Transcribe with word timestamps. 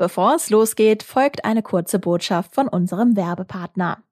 Bevor 0.00 0.34
es 0.34 0.48
losgeht, 0.48 1.02
folgt 1.02 1.44
eine 1.44 1.62
kurze 1.62 1.98
Botschaft 1.98 2.54
von 2.54 2.68
unserem 2.68 3.16
Werbepartner. 3.16 4.02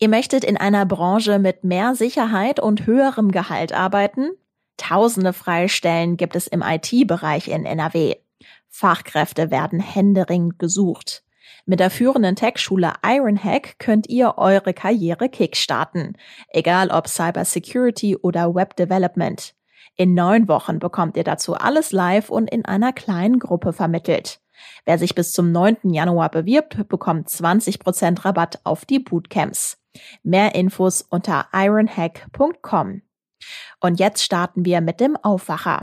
Ihr 0.00 0.08
möchtet 0.08 0.42
in 0.42 0.56
einer 0.56 0.84
Branche 0.86 1.38
mit 1.38 1.62
mehr 1.62 1.94
Sicherheit 1.94 2.58
und 2.58 2.84
höherem 2.84 3.30
Gehalt 3.30 3.72
arbeiten? 3.72 4.32
Tausende 4.76 5.32
Freistellen 5.32 6.16
gibt 6.16 6.34
es 6.34 6.48
im 6.48 6.62
IT-Bereich 6.62 7.46
in 7.46 7.64
NRW. 7.64 8.16
Fachkräfte 8.68 9.52
werden 9.52 9.78
händeringend 9.78 10.58
gesucht. 10.58 11.22
Mit 11.64 11.78
der 11.78 11.90
führenden 11.90 12.34
Tech-Schule 12.34 12.94
Ironhack 13.06 13.78
könnt 13.78 14.08
ihr 14.08 14.36
eure 14.36 14.74
Karriere 14.74 15.28
kickstarten, 15.28 16.18
egal 16.48 16.90
ob 16.90 17.06
Cybersecurity 17.06 18.16
oder 18.16 18.52
Web 18.56 18.74
Development. 18.74 19.54
In 19.94 20.14
neun 20.14 20.48
Wochen 20.48 20.80
bekommt 20.80 21.16
ihr 21.16 21.22
dazu 21.22 21.54
alles 21.54 21.92
live 21.92 22.30
und 22.30 22.50
in 22.50 22.64
einer 22.64 22.92
kleinen 22.92 23.38
Gruppe 23.38 23.72
vermittelt. 23.72 24.40
Wer 24.84 24.98
sich 24.98 25.14
bis 25.14 25.32
zum 25.32 25.52
9. 25.52 25.92
Januar 25.92 26.30
bewirbt, 26.30 26.88
bekommt 26.88 27.28
20% 27.28 28.24
Rabatt 28.24 28.60
auf 28.64 28.84
die 28.84 28.98
Bootcamps. 28.98 29.78
Mehr 30.22 30.54
Infos 30.54 31.02
unter 31.02 31.46
ironhack.com. 31.52 33.02
Und 33.80 34.00
jetzt 34.00 34.22
starten 34.22 34.64
wir 34.64 34.80
mit 34.80 35.00
dem 35.00 35.16
Aufwacher. 35.16 35.80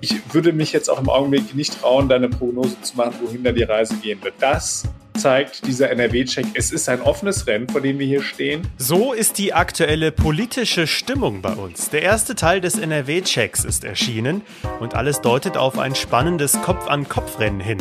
Ich 0.00 0.34
würde 0.34 0.52
mich 0.52 0.72
jetzt 0.72 0.88
auch 0.88 0.98
im 0.98 1.10
Augenblick 1.10 1.54
nicht 1.54 1.80
trauen, 1.80 2.08
da 2.08 2.16
eine 2.16 2.28
Prognose 2.28 2.80
zu 2.80 2.96
machen, 2.96 3.16
wohin 3.20 3.44
da 3.44 3.52
die 3.52 3.64
Reise 3.64 3.96
gehen 3.96 4.22
wird. 4.22 4.34
Das 4.40 4.84
zeigt 5.20 5.66
dieser 5.66 5.90
NRW-Check. 5.90 6.46
Es 6.54 6.72
ist 6.72 6.88
ein 6.88 7.02
offenes 7.02 7.46
Rennen, 7.46 7.68
vor 7.68 7.82
dem 7.82 7.98
wir 7.98 8.06
hier 8.06 8.22
stehen. 8.22 8.62
So 8.78 9.12
ist 9.12 9.36
die 9.36 9.52
aktuelle 9.52 10.10
politische 10.12 10.86
Stimmung 10.86 11.42
bei 11.42 11.52
uns. 11.52 11.90
Der 11.90 12.02
erste 12.02 12.34
Teil 12.34 12.62
des 12.62 12.78
NRW-Checks 12.78 13.64
ist 13.64 13.84
erschienen 13.84 14.40
und 14.80 14.94
alles 14.94 15.20
deutet 15.20 15.58
auf 15.58 15.78
ein 15.78 15.94
spannendes 15.94 16.60
Kopf-an-Kopf-Rennen 16.62 17.60
hin. 17.60 17.78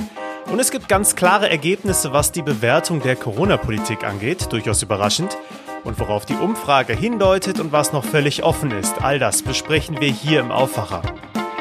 Und 0.51 0.59
es 0.59 0.71
gibt 0.71 0.89
ganz 0.89 1.15
klare 1.15 1.47
Ergebnisse, 1.47 2.11
was 2.11 2.31
die 2.31 2.41
Bewertung 2.41 3.01
der 3.01 3.15
Corona-Politik 3.15 4.03
angeht, 4.03 4.51
durchaus 4.51 4.81
überraschend. 4.81 5.37
Und 5.83 5.99
worauf 5.99 6.25
die 6.25 6.33
Umfrage 6.33 6.93
hindeutet 6.93 7.59
und 7.59 7.71
was 7.71 7.93
noch 7.93 8.03
völlig 8.03 8.43
offen 8.43 8.71
ist, 8.71 9.01
all 9.01 9.19
das 9.19 9.43
besprechen 9.43 10.01
wir 10.01 10.11
hier 10.11 10.39
im 10.39 10.51
Aufwacher. 10.51 11.03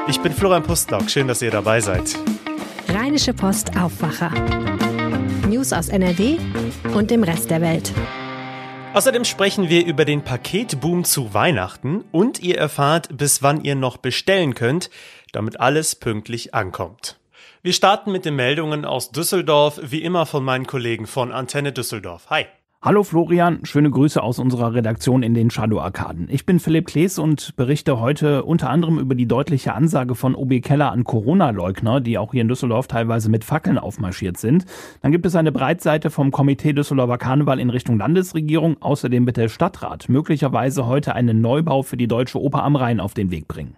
Ich 0.09 0.21
bin 0.21 0.33
Florian 0.33 0.63
Pustlauk, 0.63 1.11
schön, 1.11 1.29
dass 1.29 1.43
ihr 1.43 1.51
dabei 1.51 1.81
seid. 1.81 2.17
Rheinische 2.89 3.35
Post 3.35 3.77
Aufwacher. 3.79 4.31
News 5.47 5.75
aus 5.75 5.91
NRW 5.91 6.39
und 6.95 7.11
dem 7.11 7.23
Rest 7.23 7.51
der 7.51 7.61
Welt. 7.61 7.93
Außerdem 8.95 9.27
sprechen 9.27 9.69
wir 9.69 9.85
über 9.85 10.07
den 10.07 10.23
Paketboom 10.23 11.05
zu 11.05 11.35
Weihnachten 11.35 12.05
und 12.11 12.41
ihr 12.41 12.57
erfahrt, 12.57 13.17
bis 13.17 13.43
wann 13.43 13.63
ihr 13.63 13.75
noch 13.75 13.99
bestellen 13.99 14.55
könnt, 14.55 14.89
damit 15.33 15.61
alles 15.61 15.95
pünktlich 15.95 16.55
ankommt. 16.55 17.18
Wir 17.69 17.75
starten 17.75 18.13
mit 18.13 18.25
den 18.25 18.35
Meldungen 18.35 18.87
aus 18.87 19.11
Düsseldorf, 19.11 19.79
wie 19.83 20.03
immer 20.03 20.25
von 20.25 20.43
meinen 20.43 20.67
Kollegen 20.67 21.07
von 21.07 21.33
Antenne 21.33 21.71
Düsseldorf. 21.71 22.31
Hi. 22.31 22.47
Hallo 22.81 23.03
Florian, 23.03 23.67
schöne 23.67 23.91
Grüße 23.91 24.23
aus 24.23 24.39
unserer 24.39 24.73
Redaktion 24.73 25.23
in 25.23 25.35
den 25.35 25.51
Shadow-Arkaden. 25.51 26.29
Ich 26.31 26.47
bin 26.47 26.61
Philipp 26.61 26.87
Klees 26.87 27.19
und 27.19 27.57
berichte 27.57 28.01
heute 28.01 28.45
unter 28.45 28.71
anderem 28.71 28.99
über 28.99 29.15
die 29.15 29.29
deutliche 29.29 29.75
Ansage 29.75 30.15
von 30.15 30.35
OB 30.35 30.63
Keller 30.63 30.93
an 30.93 31.05
Corona-Leugner, 31.05 32.01
die 32.01 32.17
auch 32.17 32.33
hier 32.33 32.41
in 32.41 32.49
Düsseldorf 32.49 32.87
teilweise 32.87 33.29
mit 33.29 33.45
Fackeln 33.45 33.77
aufmarschiert 33.77 34.39
sind. 34.39 34.65
Dann 35.03 35.13
gibt 35.13 35.27
es 35.27 35.37
eine 35.37 35.53
Breitseite 35.53 36.09
vom 36.09 36.31
Komitee 36.31 36.73
Düsseldorfer 36.73 37.19
Karneval 37.19 37.61
in 37.61 37.69
Richtung 37.69 37.99
Landesregierung. 37.99 38.81
Außerdem 38.81 39.27
wird 39.27 39.37
der 39.37 39.51
Stadtrat 39.51 40.09
möglicherweise 40.09 40.87
heute 40.87 41.15
einen 41.15 41.43
Neubau 41.43 41.83
für 41.83 41.99
die 41.99 42.09
Deutsche 42.09 42.41
Oper 42.41 42.63
am 42.65 42.77
Rhein 42.77 42.99
auf 42.99 43.13
den 43.13 43.31
Weg 43.31 43.47
bringen. 43.47 43.77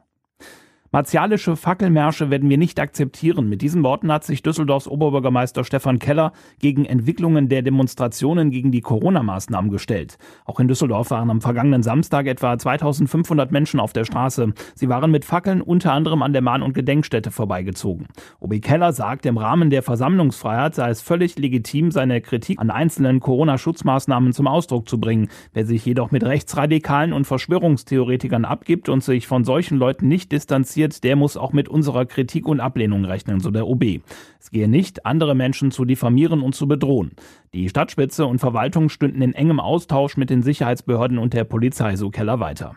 Martialische 0.93 1.55
Fackelmärsche 1.55 2.31
werden 2.31 2.51
wir 2.51 2.59
nicht 2.59 2.81
akzeptieren. 2.81 3.49
Mit 3.49 3.63
diesen 3.63 3.85
Worten 3.85 4.11
hat 4.11 4.25
sich 4.25 4.43
Düsseldorfs 4.43 4.89
Oberbürgermeister 4.89 5.63
Stefan 5.63 6.01
Keller 6.01 6.33
gegen 6.59 6.85
Entwicklungen 6.85 7.49
der 7.49 7.63
Demonstrationen 7.63 8.51
gegen 8.51 8.73
die 8.73 8.81
Corona-Maßnahmen 8.81 9.71
gestellt. 9.71 10.19
Auch 10.47 10.59
in 10.59 10.67
Düsseldorf 10.67 11.13
waren 11.13 11.31
am 11.31 11.43
vergangenen 11.43 11.85
Samstag 11.85 12.27
etwa 12.27 12.59
2500 12.59 13.53
Menschen 13.53 13.79
auf 13.79 13.93
der 13.93 14.05
Straße. 14.05 14.53
Sie 14.75 14.89
waren 14.89 15.12
mit 15.12 15.25
Fackeln 15.25 15.61
unter 15.61 15.93
anderem 15.93 16.23
an 16.23 16.33
der 16.33 16.43
Mahn- 16.43 16.62
und 16.62 16.73
Gedenkstätte 16.73 17.31
vorbeigezogen. 17.31 18.09
OB 18.41 18.61
Keller 18.61 18.93
sagt, 18.93 19.27
im 19.27 19.39
Rahmen 19.39 19.71
der 19.71 19.84
Versammlungsfreiheit 19.84 20.75
sei 20.75 20.91
es 20.91 21.03
völlig 21.03 21.39
legitim, 21.39 21.93
seine 21.93 22.21
Kritik 22.21 22.59
an 22.59 22.71
einzelnen 22.71 23.21
Corona-Schutzmaßnahmen 23.21 24.33
zum 24.33 24.49
Ausdruck 24.49 24.89
zu 24.89 24.99
bringen. 24.99 25.29
Wer 25.53 25.67
sich 25.67 25.87
jedoch 25.87 26.11
mit 26.11 26.25
Rechtsradikalen 26.25 27.12
und 27.12 27.27
Verschwörungstheoretikern 27.27 28.45
abgibt 28.45 28.89
und 28.89 29.05
sich 29.05 29.29
von 29.29 29.45
solchen 29.45 29.79
Leuten 29.79 30.09
nicht 30.09 30.33
distanziert, 30.33 30.80
passiert, 30.81 31.05
der 31.05 31.17
muss 31.17 31.37
auch 31.37 31.53
mit 31.53 31.69
unserer 31.69 32.07
Kritik 32.07 32.49
und 32.49 32.61
Ablehnung 32.61 33.05
rechnen, 33.05 33.41
so 33.41 33.51
der 33.51 33.67
OB. 33.67 34.01
Es 34.39 34.51
gehe 34.51 34.69
nicht, 34.69 35.05
andere 35.05 35.35
Menschen 35.35 35.71
zu 35.71 35.85
diffamieren 35.85 36.41
und 36.41 36.55
zu 36.55 36.67
bedrohen. 36.67 37.13
Die 37.53 37.69
Stadtspitze 37.69 38.25
und 38.25 38.39
Verwaltung 38.39 38.89
stünden 38.89 39.21
in 39.21 39.35
engem 39.35 39.61
Austausch 39.61 40.17
mit 40.17 40.31
den 40.31 40.43
Sicherheitsbehörden 40.43 41.19
und 41.19 41.35
der 41.35 41.45
Polizei, 41.45 41.97
so 41.97 42.11
Keller 42.11 42.41
weiter. 42.41 42.77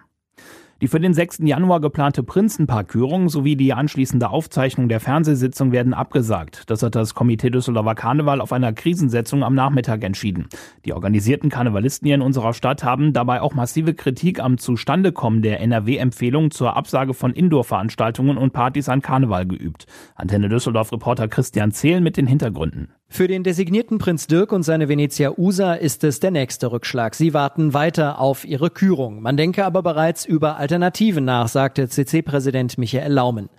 Die 0.84 0.90
für 0.90 1.00
den 1.00 1.14
6. 1.14 1.40
Januar 1.44 1.80
geplante 1.80 2.24
Prinzenparkührung 2.24 3.30
sowie 3.30 3.56
die 3.56 3.72
anschließende 3.72 4.30
Aufzeichnung 4.30 4.90
der 4.90 5.00
Fernsehsitzung 5.00 5.72
werden 5.72 5.94
abgesagt. 5.94 6.70
Das 6.70 6.84
hat 6.84 6.96
das 6.96 7.14
Komitee 7.14 7.52
Düsseldorfer 7.52 7.96
Karneval 7.96 8.42
auf 8.42 8.52
einer 8.52 8.74
Krisensetzung 8.74 9.46
am 9.46 9.56
Nachmittag 9.56 10.04
entschieden. 10.04 10.50
Die 10.84 10.92
organisierten 10.92 11.50
Karnevalisten 11.50 12.06
hier 12.06 12.16
in 12.16 12.22
unserer 12.22 12.54
Stadt 12.54 12.84
haben 12.84 13.14
dabei 13.14 13.40
auch 13.40 13.54
massive 13.54 13.94
Kritik 13.94 14.42
am 14.42 14.58
Zustandekommen 14.58 15.42
der 15.42 15.62
NRW-Empfehlung 15.62 16.52
zur 16.52 16.76
Absage 16.76 17.14
von 17.14 17.32
Indoor-Veranstaltungen 17.32 18.38
und 18.38 18.52
Partys 18.52 18.90
an 18.90 19.02
Karneval 19.02 19.46
geübt. 19.46 19.86
Antenne 20.16 20.50
Düsseldorf-Reporter 20.50 21.30
Christian 21.30 21.72
Zehl 21.72 22.02
mit 22.02 22.18
den 22.18 22.28
Hintergründen. 22.28 22.90
Für 23.14 23.28
den 23.28 23.44
designierten 23.44 24.00
Prinz 24.00 24.26
Dirk 24.26 24.52
und 24.52 24.64
seine 24.64 24.90
Venezia 24.90 25.38
USA 25.38 25.76
ist 25.76 26.04
es 26.04 26.20
der 26.20 26.32
nächste 26.32 26.72
Rückschlag. 26.72 27.14
Sie 27.14 27.36
warten 27.36 27.76
weiter 27.76 28.18
auf 28.18 28.44
ihre 28.44 28.72
Kürung. 28.72 29.22
Man 29.22 29.38
denke 29.38 29.66
aber 29.66 29.84
bereits 29.84 30.26
über 30.26 30.58
Alternativen 30.58 31.24
nach, 31.24 31.48
sagte 31.48 31.88
CC-Präsident 31.88 32.80
Michael 32.80 33.14
Laumen. 33.14 33.50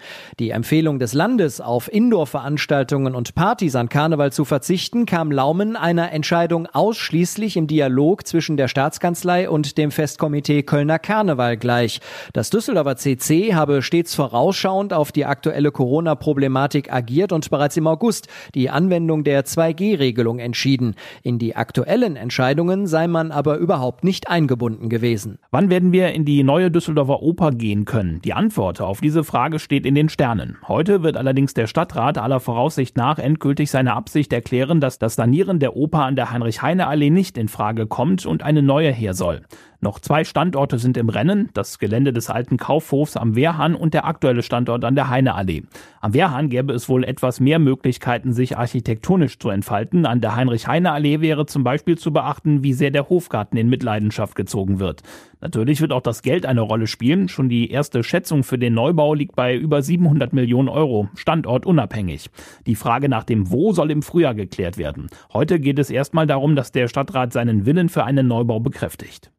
Die 0.40 0.50
Empfehlung 0.50 0.98
des 0.98 1.12
Landes, 1.12 1.60
auf 1.60 1.88
Indoor-Veranstaltungen 1.92 3.14
und 3.14 3.36
Partys 3.36 3.76
an 3.76 3.88
Karneval 3.88 4.32
zu 4.32 4.44
verzichten, 4.44 5.06
kam 5.06 5.30
Laumen 5.30 5.76
einer 5.76 6.10
Entscheidung 6.10 6.66
ausschließlich 6.66 7.56
im 7.56 7.68
Dialog 7.68 8.26
zwischen 8.26 8.56
der 8.56 8.66
Staatskanzlei 8.66 9.48
und 9.48 9.78
dem 9.78 9.92
Festkomitee 9.92 10.64
Kölner 10.64 10.98
Karneval 10.98 11.58
gleich. 11.58 12.00
Das 12.32 12.50
Düsseldorfer 12.50 12.96
CC 12.96 13.54
habe 13.54 13.82
stets 13.82 14.16
vorausschauend 14.16 14.92
auf 14.92 15.12
die 15.12 15.26
aktuelle 15.26 15.70
Corona-Problematik 15.70 16.92
agiert 16.92 17.30
und 17.30 17.50
bereits 17.50 17.76
im 17.76 17.86
August 17.86 18.26
die 18.56 18.68
Anwendung 18.68 19.22
der 19.22 19.43
2G-Regelung 19.46 20.38
entschieden. 20.38 20.94
In 21.22 21.38
die 21.38 21.56
aktuellen 21.56 22.16
Entscheidungen 22.16 22.86
sei 22.86 23.06
man 23.06 23.30
aber 23.30 23.56
überhaupt 23.58 24.04
nicht 24.04 24.28
eingebunden 24.28 24.88
gewesen. 24.88 25.38
Wann 25.50 25.70
werden 25.70 25.92
wir 25.92 26.12
in 26.12 26.24
die 26.24 26.42
neue 26.42 26.70
Düsseldorfer 26.70 27.22
Oper 27.22 27.50
gehen 27.50 27.84
können? 27.84 28.20
Die 28.22 28.32
Antwort 28.32 28.80
auf 28.80 29.00
diese 29.00 29.24
Frage 29.24 29.58
steht 29.58 29.86
in 29.86 29.94
den 29.94 30.08
Sternen. 30.08 30.56
Heute 30.66 31.02
wird 31.02 31.16
allerdings 31.16 31.54
der 31.54 31.66
Stadtrat 31.66 32.18
aller 32.18 32.40
Voraussicht 32.40 32.96
nach 32.96 33.18
endgültig 33.18 33.70
seine 33.70 33.94
Absicht 33.94 34.32
erklären, 34.32 34.80
dass 34.80 34.98
das 34.98 35.14
Sanieren 35.14 35.58
der 35.58 35.76
Oper 35.76 36.04
an 36.04 36.16
der 36.16 36.30
Heinrich-Heine-Allee 36.30 37.10
nicht 37.10 37.38
in 37.38 37.48
Frage 37.48 37.86
kommt 37.86 38.26
und 38.26 38.42
eine 38.42 38.62
neue 38.62 38.90
her 38.90 39.14
soll. 39.14 39.42
Noch 39.84 40.00
zwei 40.00 40.24
Standorte 40.24 40.78
sind 40.78 40.96
im 40.96 41.10
Rennen, 41.10 41.50
das 41.52 41.78
Gelände 41.78 42.14
des 42.14 42.30
alten 42.30 42.56
Kaufhofs 42.56 43.18
am 43.18 43.36
Wehrhahn 43.36 43.74
und 43.74 43.92
der 43.92 44.06
aktuelle 44.06 44.42
Standort 44.42 44.82
an 44.82 44.94
der 44.94 45.10
Heineallee. 45.10 45.64
Am 46.00 46.14
Wehrhahn 46.14 46.48
gäbe 46.48 46.72
es 46.72 46.88
wohl 46.88 47.04
etwas 47.04 47.38
mehr 47.38 47.58
Möglichkeiten, 47.58 48.32
sich 48.32 48.56
architektonisch 48.56 49.38
zu 49.38 49.50
entfalten. 49.50 50.06
An 50.06 50.22
der 50.22 50.36
Heinrich-Heine-Allee 50.36 51.20
wäre 51.20 51.44
zum 51.44 51.64
Beispiel 51.64 51.98
zu 51.98 52.14
beachten, 52.14 52.62
wie 52.62 52.72
sehr 52.72 52.92
der 52.92 53.10
Hofgarten 53.10 53.58
in 53.58 53.68
Mitleidenschaft 53.68 54.36
gezogen 54.36 54.78
wird. 54.78 55.02
Natürlich 55.42 55.82
wird 55.82 55.92
auch 55.92 56.00
das 56.00 56.22
Geld 56.22 56.46
eine 56.46 56.62
Rolle 56.62 56.86
spielen. 56.86 57.28
Schon 57.28 57.50
die 57.50 57.70
erste 57.70 58.02
Schätzung 58.02 58.42
für 58.42 58.56
den 58.56 58.72
Neubau 58.72 59.12
liegt 59.12 59.36
bei 59.36 59.54
über 59.54 59.82
700 59.82 60.32
Millionen 60.32 60.70
Euro, 60.70 61.10
standortunabhängig. 61.14 62.30
Die 62.66 62.74
Frage 62.74 63.10
nach 63.10 63.24
dem 63.24 63.50
Wo 63.50 63.74
soll 63.74 63.90
im 63.90 64.00
Frühjahr 64.00 64.34
geklärt 64.34 64.78
werden. 64.78 65.10
Heute 65.34 65.60
geht 65.60 65.78
es 65.78 65.90
erstmal 65.90 66.26
darum, 66.26 66.56
dass 66.56 66.72
der 66.72 66.88
Stadtrat 66.88 67.34
seinen 67.34 67.66
Willen 67.66 67.90
für 67.90 68.04
einen 68.04 68.26
Neubau 68.26 68.60
bekräftigt. 68.60 69.33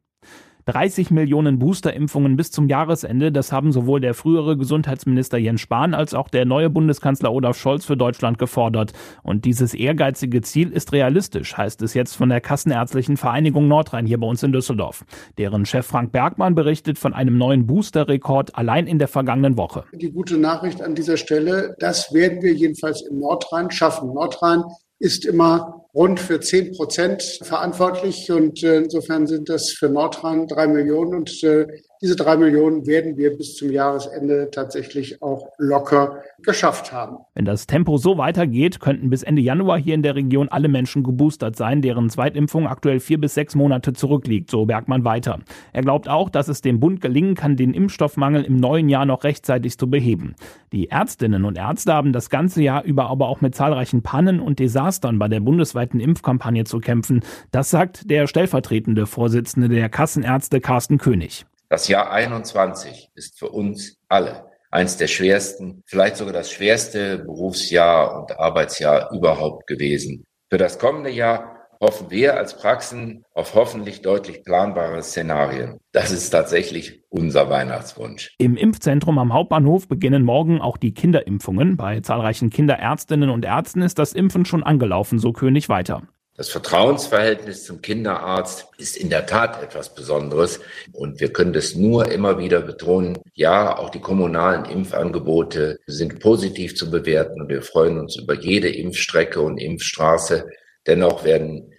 30 0.66 1.12
Millionen 1.12 1.60
Boosterimpfungen 1.60 2.36
bis 2.36 2.50
zum 2.50 2.68
Jahresende. 2.68 3.30
Das 3.30 3.52
haben 3.52 3.70
sowohl 3.70 4.00
der 4.00 4.14
frühere 4.14 4.56
Gesundheitsminister 4.56 5.38
Jens 5.38 5.60
Spahn 5.60 5.94
als 5.94 6.12
auch 6.12 6.28
der 6.28 6.44
neue 6.44 6.70
Bundeskanzler 6.70 7.32
Olaf 7.32 7.56
Scholz 7.56 7.84
für 7.84 7.96
Deutschland 7.96 8.36
gefordert. 8.36 8.92
Und 9.22 9.44
dieses 9.44 9.74
ehrgeizige 9.74 10.42
Ziel 10.42 10.72
ist 10.72 10.92
realistisch, 10.92 11.56
heißt 11.56 11.82
es 11.82 11.94
jetzt 11.94 12.16
von 12.16 12.30
der 12.30 12.40
Kassenärztlichen 12.40 13.16
Vereinigung 13.16 13.68
Nordrhein 13.68 14.06
hier 14.06 14.18
bei 14.18 14.26
uns 14.26 14.42
in 14.42 14.50
Düsseldorf. 14.50 15.04
Deren 15.38 15.66
Chef 15.66 15.86
Frank 15.86 16.10
Bergmann 16.10 16.56
berichtet 16.56 16.98
von 16.98 17.14
einem 17.14 17.38
neuen 17.38 17.66
Boosterrekord 17.68 18.56
allein 18.56 18.88
in 18.88 18.98
der 18.98 19.08
vergangenen 19.08 19.56
Woche. 19.56 19.84
Die 19.92 20.10
gute 20.10 20.36
Nachricht 20.36 20.82
an 20.82 20.96
dieser 20.96 21.16
Stelle, 21.16 21.76
das 21.78 22.12
werden 22.12 22.42
wir 22.42 22.52
jedenfalls 22.52 23.06
in 23.08 23.20
Nordrhein 23.20 23.70
schaffen. 23.70 24.12
Nordrhein 24.12 24.64
ist 24.98 25.26
immer 25.26 25.85
rund 25.96 26.20
für 26.20 26.40
zehn 26.40 26.72
Prozent 26.72 27.22
verantwortlich. 27.42 28.30
Und 28.30 28.62
äh, 28.62 28.76
insofern 28.78 29.26
sind 29.26 29.48
das 29.48 29.70
für 29.72 29.88
Nordrhein 29.88 30.46
drei 30.46 30.66
Millionen. 30.66 31.14
Und 31.14 31.42
äh, 31.42 31.66
diese 32.02 32.16
drei 32.16 32.36
Millionen 32.36 32.86
werden 32.86 33.16
wir 33.16 33.36
bis 33.36 33.56
zum 33.56 33.70
Jahresende 33.70 34.50
tatsächlich 34.50 35.22
auch 35.22 35.48
locker 35.58 36.22
geschafft 36.42 36.92
haben. 36.92 37.18
Wenn 37.34 37.44
das 37.44 37.66
Tempo 37.66 37.96
so 37.96 38.18
weitergeht, 38.18 38.80
könnten 38.80 39.10
bis 39.10 39.22
Ende 39.22 39.42
Januar 39.42 39.78
hier 39.78 39.94
in 39.94 40.02
der 40.02 40.14
Region 40.14 40.48
alle 40.48 40.68
Menschen 40.68 41.02
geboostert 41.02 41.56
sein, 41.56 41.82
deren 41.82 42.10
Zweitimpfung 42.10 42.66
aktuell 42.66 43.00
vier 43.00 43.18
bis 43.18 43.34
sechs 43.34 43.54
Monate 43.54 43.92
zurückliegt, 43.92 44.50
so 44.50 44.66
Bergmann 44.66 45.04
weiter. 45.04 45.40
Er 45.72 45.82
glaubt 45.82 46.08
auch, 46.08 46.28
dass 46.28 46.48
es 46.48 46.60
dem 46.60 46.80
Bund 46.80 47.00
gelingen 47.00 47.34
kann, 47.34 47.56
den 47.56 47.74
Impfstoffmangel 47.74 48.44
im 48.44 48.56
neuen 48.56 48.88
Jahr 48.88 49.06
noch 49.06 49.24
rechtzeitig 49.24 49.78
zu 49.78 49.88
beheben. 49.88 50.34
Die 50.72 50.88
Ärztinnen 50.88 51.44
und 51.44 51.56
Ärzte 51.56 51.94
haben 51.94 52.12
das 52.12 52.30
ganze 52.30 52.62
Jahr 52.62 52.84
über 52.84 53.06
aber 53.08 53.28
auch 53.28 53.40
mit 53.40 53.54
zahlreichen 53.54 54.02
Pannen 54.02 54.40
und 54.40 54.58
Desastern 54.58 55.18
bei 55.18 55.28
der 55.28 55.40
bundesweiten 55.40 56.00
Impfkampagne 56.00 56.64
zu 56.64 56.78
kämpfen. 56.80 57.20
Das 57.50 57.70
sagt 57.70 58.10
der 58.10 58.26
stellvertretende 58.26 59.06
Vorsitzende 59.06 59.68
der 59.68 59.88
Kassenärzte 59.88 60.60
Carsten 60.60 60.98
König. 60.98 61.46
Das 61.68 61.88
Jahr 61.88 62.10
21 62.10 63.10
ist 63.14 63.38
für 63.38 63.48
uns 63.48 63.98
alle 64.08 64.44
eins 64.70 64.96
der 64.96 65.08
schwersten, 65.08 65.82
vielleicht 65.86 66.16
sogar 66.16 66.32
das 66.32 66.50
schwerste 66.50 67.18
Berufsjahr 67.18 68.20
und 68.20 68.38
Arbeitsjahr 68.38 69.10
überhaupt 69.12 69.66
gewesen. 69.66 70.24
Für 70.50 70.58
das 70.58 70.78
kommende 70.78 71.10
Jahr 71.10 71.56
hoffen 71.80 72.10
wir 72.10 72.36
als 72.36 72.56
Praxen 72.56 73.24
auf 73.34 73.54
hoffentlich 73.54 74.02
deutlich 74.02 74.44
planbare 74.44 75.02
Szenarien. 75.02 75.78
Das 75.92 76.10
ist 76.10 76.30
tatsächlich 76.30 77.02
unser 77.08 77.50
Weihnachtswunsch. 77.50 78.34
Im 78.38 78.56
Impfzentrum 78.56 79.18
am 79.18 79.32
Hauptbahnhof 79.32 79.88
beginnen 79.88 80.22
morgen 80.22 80.60
auch 80.60 80.76
die 80.76 80.94
Kinderimpfungen. 80.94 81.76
Bei 81.76 82.00
zahlreichen 82.00 82.50
Kinderärztinnen 82.50 83.30
und 83.30 83.44
Ärzten 83.44 83.82
ist 83.82 83.98
das 83.98 84.12
Impfen 84.12 84.44
schon 84.44 84.62
angelaufen, 84.62 85.18
so 85.18 85.32
König 85.32 85.68
weiter. 85.68 86.02
Das 86.36 86.50
Vertrauensverhältnis 86.50 87.64
zum 87.64 87.80
Kinderarzt 87.80 88.66
ist 88.76 88.98
in 88.98 89.08
der 89.08 89.24
Tat 89.24 89.62
etwas 89.62 89.94
Besonderes 89.94 90.60
und 90.92 91.18
wir 91.18 91.32
können 91.32 91.54
das 91.54 91.74
nur 91.74 92.12
immer 92.12 92.38
wieder 92.38 92.60
betonen. 92.60 93.16
Ja, 93.32 93.78
auch 93.78 93.88
die 93.88 94.00
kommunalen 94.00 94.66
Impfangebote 94.66 95.78
sind 95.86 96.20
positiv 96.20 96.76
zu 96.76 96.90
bewerten 96.90 97.40
und 97.40 97.48
wir 97.48 97.62
freuen 97.62 97.98
uns 97.98 98.16
über 98.16 98.34
jede 98.34 98.68
Impfstrecke 98.68 99.40
und 99.40 99.56
Impfstraße. 99.56 100.46
Dennoch 100.86 101.24
werden 101.24 101.72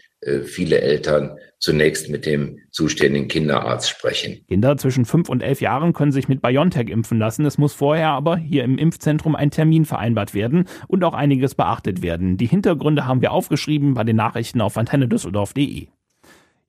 viele 0.46 0.82
Eltern 0.82 1.38
zunächst 1.60 2.10
mit 2.10 2.26
dem 2.26 2.60
zuständigen 2.72 3.28
Kinderarzt 3.28 3.90
sprechen. 3.90 4.46
Kinder 4.48 4.78
zwischen 4.78 5.06
fünf 5.06 5.30
und 5.30 5.42
elf 5.42 5.62
Jahren 5.62 5.94
können 5.94 6.12
sich 6.12 6.28
mit 6.28 6.42
BioNTech 6.42 6.90
impfen 6.90 7.20
lassen. 7.20 7.46
Es 7.46 7.58
muss 7.58 7.74
vorher 7.74 8.10
aber 8.10 8.38
hier 8.38 8.64
im 8.64 8.78
Impfzentrum 8.78 9.36
ein 9.36 9.52
Termin 9.52 9.86
vereinbart 9.86 10.34
werden 10.34 10.66
und 10.88 11.04
auch 11.04 11.14
einiges 11.14 11.56
beachtet 11.56 12.02
werden. 12.02 12.38
Die 12.38 12.48
Hintergründe 12.48 13.06
haben 13.06 13.22
wir 13.22 13.32
aufgeschrieben 13.32 13.94
bei 13.94 14.04
den 14.04 14.16
Nachrichten 14.16 14.62
auf 14.62 14.78
antennedüsseldorf.de. 14.78 15.88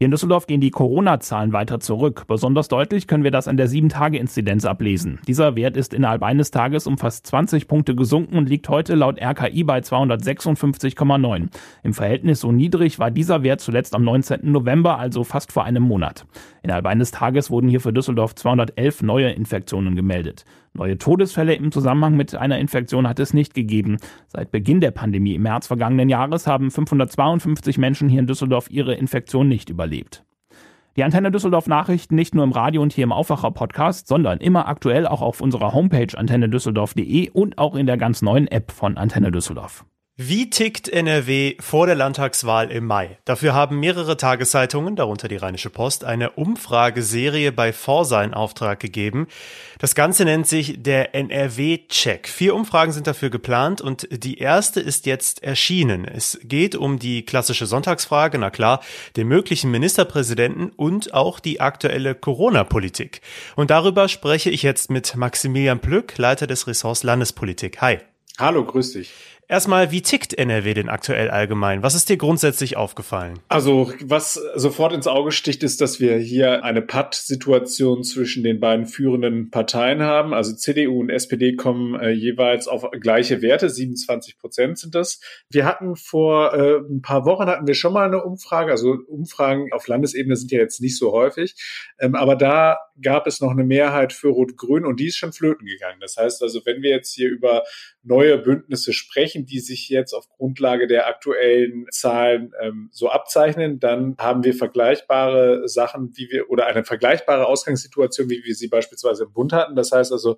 Hier 0.01 0.05
in 0.05 0.13
Düsseldorf 0.13 0.47
gehen 0.47 0.61
die 0.61 0.71
Corona-Zahlen 0.71 1.53
weiter 1.53 1.81
zurück. 1.81 2.23
Besonders 2.29 2.69
deutlich 2.69 3.09
können 3.09 3.25
wir 3.25 3.33
das 3.33 3.49
an 3.49 3.57
der 3.57 3.69
7-Tage-Inzidenz 3.69 4.65
ablesen. 4.65 5.19
Dieser 5.27 5.57
Wert 5.57 5.77
ist 5.77 5.93
innerhalb 5.93 6.23
eines 6.23 6.53
Tages 6.53 6.87
um 6.87 6.99
fast 6.99 7.27
20 7.27 7.67
Punkte 7.67 7.97
gesunken 7.97 8.39
und 8.39 8.49
liegt 8.49 8.69
heute 8.69 8.95
laut 8.95 9.21
RKI 9.21 9.65
bei 9.65 9.81
256,9. 9.81 11.49
Im 11.83 11.95
Verhältnis 11.95 12.39
so 12.39 12.53
niedrig 12.53 13.01
war 13.01 13.11
dieser 13.11 13.43
Wert 13.43 13.61
zuletzt 13.61 13.93
am 13.93 14.05
19. 14.05 14.53
November, 14.53 15.01
also 15.01 15.25
fast 15.25 15.51
vor 15.51 15.65
einem 15.65 15.83
Monat. 15.83 16.27
Innerhalb 16.63 16.87
eines 16.87 17.11
Tages 17.11 17.51
wurden 17.51 17.69
hier 17.69 17.81
für 17.81 17.93
Düsseldorf 17.93 18.37
211 18.37 19.03
neue 19.03 19.31
Infektionen 19.31 19.97
gemeldet. 19.97 20.45
Neue 20.79 20.97
Todesfälle 20.97 21.55
im 21.55 21.73
Zusammenhang 21.73 22.17
mit 22.17 22.37
einer 22.37 22.59
Infektion 22.59 23.09
hat 23.09 23.19
es 23.19 23.35
nicht 23.35 23.53
gegeben. 23.53 23.99
Seit 24.29 24.53
Beginn 24.53 24.81
der 24.81 24.93
Pandemie 24.93 25.35
im 25.35 25.43
März 25.43 25.67
vergangenen 25.67 26.09
Jahres 26.09 26.47
haben 26.47 26.71
552 26.71 27.79
Menschen 27.79 28.09
hier 28.09 28.21
in 28.21 28.29
Düsseldorf 28.29 28.71
ihre 28.71 28.95
Infektion 28.95 29.49
nicht 29.49 29.71
überlebt. 29.71 30.25
Die 30.97 31.03
Antenne 31.03 31.33
Düsseldorf 31.33 31.67
Nachrichten 31.67 32.15
nicht 32.15 32.35
nur 32.35 32.45
im 32.45 32.53
Radio 32.53 32.81
und 32.81 32.93
hier 32.93 33.05
im 33.05 33.13
Aufwacher 33.13 33.51
Podcast, 33.51 34.07
sondern 34.07 34.39
immer 34.39 34.69
aktuell 34.69 35.07
auch 35.09 35.21
auf 35.21 35.41
unserer 35.41 35.73
Homepage 35.73 36.17
antennedüsseldorf.de 36.17 37.31
und 37.31 37.59
auch 37.59 37.75
in 37.75 37.87
der 37.87 37.97
ganz 37.97 38.23
neuen 38.23 38.47
App 38.47 38.71
von 38.71 38.97
Antenne 38.97 39.33
Düsseldorf. 39.33 39.85
Wie 40.21 40.51
tickt 40.51 40.89
NRW 40.89 41.55
vor 41.61 41.87
der 41.87 41.95
Landtagswahl 41.95 42.73
im 42.73 42.87
Mai? 42.87 43.19
Dafür 43.25 43.55
haben 43.55 43.79
mehrere 43.79 44.17
Tageszeitungen, 44.17 44.97
darunter 44.97 45.29
die 45.29 45.37
Rheinische 45.37 45.71
Post, 45.71 46.03
eine 46.03 46.31
Umfrageserie 46.31 47.53
bei 47.53 47.73
Forsa 47.73 48.25
in 48.25 48.35
Auftrag 48.35 48.81
gegeben. 48.81 49.29
Das 49.79 49.95
Ganze 49.95 50.25
nennt 50.25 50.49
sich 50.49 50.83
der 50.83 51.15
NRW-Check. 51.15 52.27
Vier 52.27 52.57
Umfragen 52.57 52.91
sind 52.91 53.07
dafür 53.07 53.31
geplant 53.31 53.81
und 53.81 54.09
die 54.11 54.39
erste 54.39 54.81
ist 54.81 55.07
jetzt 55.07 55.45
erschienen. 55.45 56.05
Es 56.05 56.41
geht 56.43 56.75
um 56.75 56.99
die 56.99 57.25
klassische 57.25 57.67
Sonntagsfrage, 57.67 58.39
na 58.39 58.51
klar, 58.51 58.83
den 59.15 59.29
möglichen 59.29 59.71
Ministerpräsidenten 59.71 60.71
und 60.71 61.15
auch 61.15 61.39
die 61.39 61.61
aktuelle 61.61 62.17
Corona-Politik. 62.17 63.21
Und 63.55 63.71
darüber 63.71 64.09
spreche 64.09 64.51
ich 64.51 64.65
jetzt 64.65 64.91
mit 64.91 65.15
Maximilian 65.15 65.79
Plück, 65.79 66.19
Leiter 66.19 66.49
des 66.49 66.67
Ressorts 66.67 67.05
Landespolitik. 67.05 67.81
Hi. 67.81 67.99
Hallo, 68.37 68.65
grüß 68.65 68.95
dich. 68.95 69.13
Erstmal, 69.51 69.91
wie 69.91 70.03
tickt 70.03 70.35
NRW 70.35 70.75
denn 70.75 70.91
aktuell 70.91 71.31
allgemein? 71.31 71.83
Was 71.83 71.95
ist 71.95 72.11
dir 72.11 72.19
grundsätzlich 72.19 72.77
aufgefallen? 72.77 73.39
Also, 73.49 73.91
was 74.03 74.35
sofort 74.57 74.93
ins 74.93 75.07
Auge 75.07 75.33
sticht, 75.33 75.63
ist, 75.63 75.81
dass 75.81 76.01
wir 76.01 76.19
hier 76.19 76.65
eine 76.65 76.83
Patt-Situation 76.83 78.05
zwischen 78.05 78.43
den 78.45 78.61
beiden 78.61 78.85
führenden 78.85 79.51
Parteien 79.51 80.03
haben. 80.03 80.35
Also 80.35 80.55
CDU 80.55 81.01
und 81.01 81.09
SPD 81.09 81.57
kommen 81.57 81.99
äh, 81.99 82.11
jeweils 82.11 82.69
auf 82.69 82.91
gleiche 83.01 83.41
Werte, 83.41 83.71
27 83.71 84.37
Prozent 84.37 84.79
sind 84.79 84.95
das. 84.95 85.19
Wir 85.49 85.65
hatten 85.65 85.97
vor 85.97 86.53
äh, 86.53 86.81
ein 86.81 87.01
paar 87.01 87.25
Wochen 87.25 87.47
hatten 87.47 87.67
wir 87.67 87.75
schon 87.75 87.95
mal 87.95 88.07
eine 88.07 88.23
Umfrage. 88.23 88.71
Also 88.71 88.99
Umfragen 89.09 89.73
auf 89.73 89.89
Landesebene 89.89 90.37
sind 90.37 90.53
ja 90.53 90.59
jetzt 90.59 90.83
nicht 90.83 90.99
so 90.99 91.13
häufig, 91.13 91.55
ähm, 91.99 92.15
aber 92.17 92.37
da 92.37 92.81
gab 93.01 93.27
es 93.27 93.41
noch 93.41 93.51
eine 93.51 93.65
Mehrheit 93.65 94.13
für 94.13 94.29
Rot-Grün 94.29 94.85
und 94.85 95.01
die 95.01 95.07
ist 95.07 95.17
schon 95.17 95.33
flöten 95.33 95.67
gegangen. 95.67 96.01
Das 96.01 96.17
heißt 96.19 96.43
also, 96.43 96.61
wenn 96.67 96.83
wir 96.83 96.91
jetzt 96.91 97.15
hier 97.15 97.31
über 97.31 97.63
neue 98.03 98.39
Bündnisse 98.39 98.93
sprechen, 98.93 99.38
die 99.45 99.61
sich 99.61 99.89
jetzt 99.89 100.13
auf 100.13 100.29
Grundlage 100.29 100.87
der 100.87 101.07
aktuellen 101.07 101.87
Zahlen 101.91 102.53
ähm, 102.61 102.89
so 102.93 103.09
abzeichnen, 103.09 103.79
dann 103.81 104.17
haben 104.19 104.45
wir 104.45 104.55
vergleichbare 104.55 105.69
Sachen, 105.69 106.17
wie 106.17 106.29
wir 106.31 106.51
oder 106.51 106.67
eine 106.67 106.85
vergleichbare 106.85 107.47
Ausgangssituation, 107.47 108.31
wie 108.31 108.43
wir 108.45 108.55
sie 108.55 108.69
beispielsweise 108.69 109.25
im 109.25 109.33
Bund 109.33 109.53
hatten. 109.53 109.77
Das 109.77 109.93
heißt 109.93 110.13
also, 110.13 110.37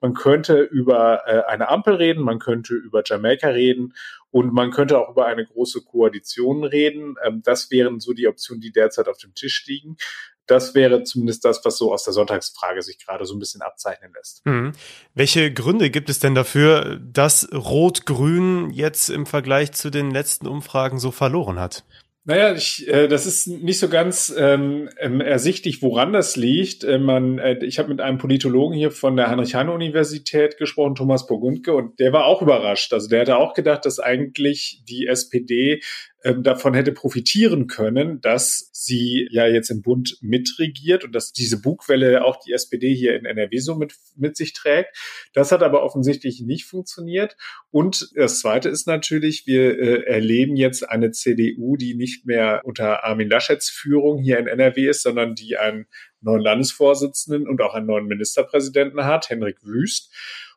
man 0.00 0.14
könnte 0.14 0.60
über 0.60 1.22
äh, 1.26 1.42
eine 1.50 1.68
Ampel 1.68 1.94
reden, 1.94 2.22
man 2.22 2.38
könnte 2.38 2.74
über 2.74 3.02
Jamaika 3.04 3.48
reden 3.48 3.94
und 4.30 4.52
man 4.52 4.70
könnte 4.70 4.98
auch 4.98 5.10
über 5.10 5.26
eine 5.26 5.44
große 5.44 5.82
Koalition 5.82 6.64
reden. 6.64 7.16
Ähm, 7.24 7.42
das 7.44 7.70
wären 7.70 8.00
so 8.00 8.12
die 8.12 8.28
Optionen, 8.28 8.60
die 8.60 8.72
derzeit 8.72 9.08
auf 9.08 9.18
dem 9.18 9.34
Tisch 9.34 9.64
liegen 9.66 9.96
das 10.50 10.74
wäre 10.74 11.04
zumindest 11.04 11.44
das, 11.44 11.64
was 11.64 11.76
so 11.78 11.92
aus 11.92 12.04
der 12.04 12.12
Sonntagsfrage 12.12 12.82
sich 12.82 12.98
gerade 12.98 13.24
so 13.24 13.34
ein 13.34 13.38
bisschen 13.38 13.62
abzeichnen 13.62 14.12
lässt. 14.14 14.44
Mhm. 14.44 14.72
Welche 15.14 15.52
Gründe 15.52 15.90
gibt 15.90 16.10
es 16.10 16.18
denn 16.18 16.34
dafür, 16.34 16.98
dass 17.00 17.48
Rot-Grün 17.52 18.70
jetzt 18.70 19.10
im 19.10 19.26
Vergleich 19.26 19.72
zu 19.72 19.90
den 19.90 20.10
letzten 20.10 20.46
Umfragen 20.46 20.98
so 20.98 21.10
verloren 21.10 21.58
hat? 21.58 21.84
Naja, 22.24 22.54
ich, 22.54 22.86
äh, 22.86 23.08
das 23.08 23.24
ist 23.24 23.46
nicht 23.46 23.78
so 23.78 23.88
ganz 23.88 24.32
ähm, 24.36 24.90
ähm, 24.98 25.22
ersichtlich, 25.22 25.80
woran 25.80 26.12
das 26.12 26.36
liegt. 26.36 26.84
Äh, 26.84 26.98
man, 26.98 27.38
äh, 27.38 27.64
ich 27.64 27.78
habe 27.78 27.88
mit 27.88 28.00
einem 28.00 28.18
Politologen 28.18 28.76
hier 28.76 28.90
von 28.90 29.16
der 29.16 29.30
Heinrich-Heine-Universität 29.30 30.58
gesprochen, 30.58 30.94
Thomas 30.94 31.26
Burgundke, 31.26 31.74
und 31.74 31.98
der 31.98 32.12
war 32.12 32.26
auch 32.26 32.42
überrascht. 32.42 32.92
Also 32.92 33.08
der 33.08 33.22
hatte 33.22 33.38
auch 33.38 33.54
gedacht, 33.54 33.86
dass 33.86 34.00
eigentlich 34.00 34.82
die 34.86 35.06
SPD 35.06 35.80
ähm, 36.22 36.42
davon 36.42 36.74
hätte 36.74 36.92
profitieren 36.92 37.66
können, 37.66 38.20
dass 38.20 38.70
sie 38.72 39.26
ja 39.30 39.46
jetzt 39.46 39.70
im 39.70 39.82
Bund 39.82 40.18
mitregiert 40.20 41.04
und 41.04 41.14
dass 41.14 41.32
diese 41.32 41.60
Bugwelle 41.60 42.24
auch 42.24 42.38
die 42.40 42.52
SPD 42.52 42.94
hier 42.94 43.16
in 43.16 43.24
NRW 43.24 43.58
so 43.58 43.74
mit, 43.74 43.94
mit 44.16 44.36
sich 44.36 44.52
trägt. 44.52 44.96
Das 45.32 45.52
hat 45.52 45.62
aber 45.62 45.82
offensichtlich 45.82 46.40
nicht 46.40 46.64
funktioniert. 46.66 47.36
Und 47.70 48.10
das 48.14 48.40
Zweite 48.40 48.68
ist 48.68 48.86
natürlich, 48.86 49.46
wir 49.46 49.78
äh, 49.78 50.02
erleben 50.04 50.56
jetzt 50.56 50.88
eine 50.88 51.10
CDU, 51.10 51.76
die 51.76 51.94
nicht 51.94 52.26
mehr 52.26 52.62
unter 52.64 53.04
Armin 53.04 53.28
Laschets 53.28 53.70
Führung 53.70 54.22
hier 54.22 54.38
in 54.38 54.46
NRW 54.46 54.88
ist, 54.88 55.02
sondern 55.02 55.34
die 55.34 55.56
einen 55.56 55.86
neuen 56.20 56.42
Landesvorsitzenden 56.42 57.48
und 57.48 57.62
auch 57.62 57.74
einen 57.74 57.86
neuen 57.86 58.06
Ministerpräsidenten 58.06 59.04
hat, 59.04 59.30
Henrik 59.30 59.64
Wüst. 59.64 60.12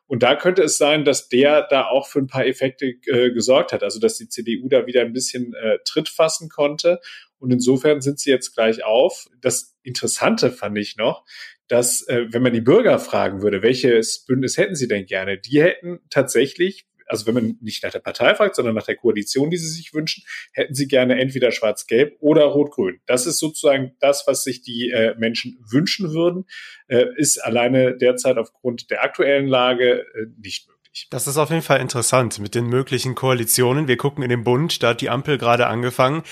Und 0.06 0.22
da 0.22 0.36
könnte 0.36 0.62
es 0.62 0.76
sein, 0.76 1.04
dass 1.04 1.28
der 1.28 1.66
da 1.68 1.86
auch 1.86 2.08
für 2.08 2.18
ein 2.18 2.26
paar 2.26 2.46
Effekte 2.46 2.94
äh, 3.06 3.30
gesorgt 3.30 3.72
hat, 3.72 3.82
also 3.82 3.98
dass 3.98 4.18
die 4.18 4.28
CDU 4.28 4.68
da 4.68 4.86
wieder 4.86 5.00
ein 5.00 5.12
bisschen 5.12 5.54
äh, 5.54 5.78
Tritt 5.84 6.08
fassen 6.08 6.48
konnte. 6.48 7.00
Und 7.38 7.52
insofern 7.52 8.00
sind 8.00 8.20
sie 8.20 8.30
jetzt 8.30 8.54
gleich 8.54 8.84
auf. 8.84 9.26
Das 9.40 9.74
Interessante 9.82 10.50
fand 10.50 10.78
ich 10.78 10.96
noch, 10.96 11.24
dass, 11.68 12.06
äh, 12.08 12.26
wenn 12.30 12.42
man 12.42 12.52
die 12.52 12.60
Bürger 12.60 12.98
fragen 12.98 13.42
würde, 13.42 13.62
welches 13.62 14.24
Bündnis 14.24 14.58
hätten 14.58 14.74
sie 14.74 14.88
denn 14.88 15.06
gerne, 15.06 15.38
die 15.38 15.62
hätten 15.62 16.00
tatsächlich 16.10 16.86
also 17.06 17.26
wenn 17.26 17.34
man 17.34 17.58
nicht 17.60 17.82
nach 17.82 17.92
der 17.92 18.00
Partei 18.00 18.34
fragt, 18.34 18.56
sondern 18.56 18.74
nach 18.74 18.86
der 18.86 18.96
Koalition, 18.96 19.50
die 19.50 19.56
sie 19.56 19.68
sich 19.68 19.94
wünschen, 19.94 20.24
hätten 20.52 20.74
sie 20.74 20.88
gerne 20.88 21.20
entweder 21.20 21.52
schwarz-gelb 21.52 22.16
oder 22.20 22.44
rot-grün. 22.44 23.00
Das 23.06 23.26
ist 23.26 23.38
sozusagen 23.38 23.94
das, 24.00 24.24
was 24.26 24.42
sich 24.44 24.62
die 24.62 24.90
äh, 24.90 25.14
Menschen 25.18 25.58
wünschen 25.68 26.12
würden, 26.12 26.44
äh, 26.88 27.06
ist 27.16 27.38
alleine 27.38 27.96
derzeit 27.96 28.38
aufgrund 28.38 28.90
der 28.90 29.02
aktuellen 29.02 29.46
Lage 29.46 30.00
äh, 30.00 30.26
nicht 30.38 30.68
möglich. 30.68 30.74
Das 31.10 31.26
ist 31.26 31.38
auf 31.38 31.50
jeden 31.50 31.62
Fall 31.62 31.80
interessant 31.80 32.38
mit 32.38 32.54
den 32.54 32.66
möglichen 32.66 33.16
Koalitionen. 33.16 33.88
Wir 33.88 33.96
gucken 33.96 34.22
in 34.22 34.28
den 34.28 34.44
Bund, 34.44 34.80
da 34.82 34.90
hat 34.90 35.00
die 35.00 35.10
Ampel 35.10 35.38
gerade 35.38 35.66
angefangen. 35.66 36.22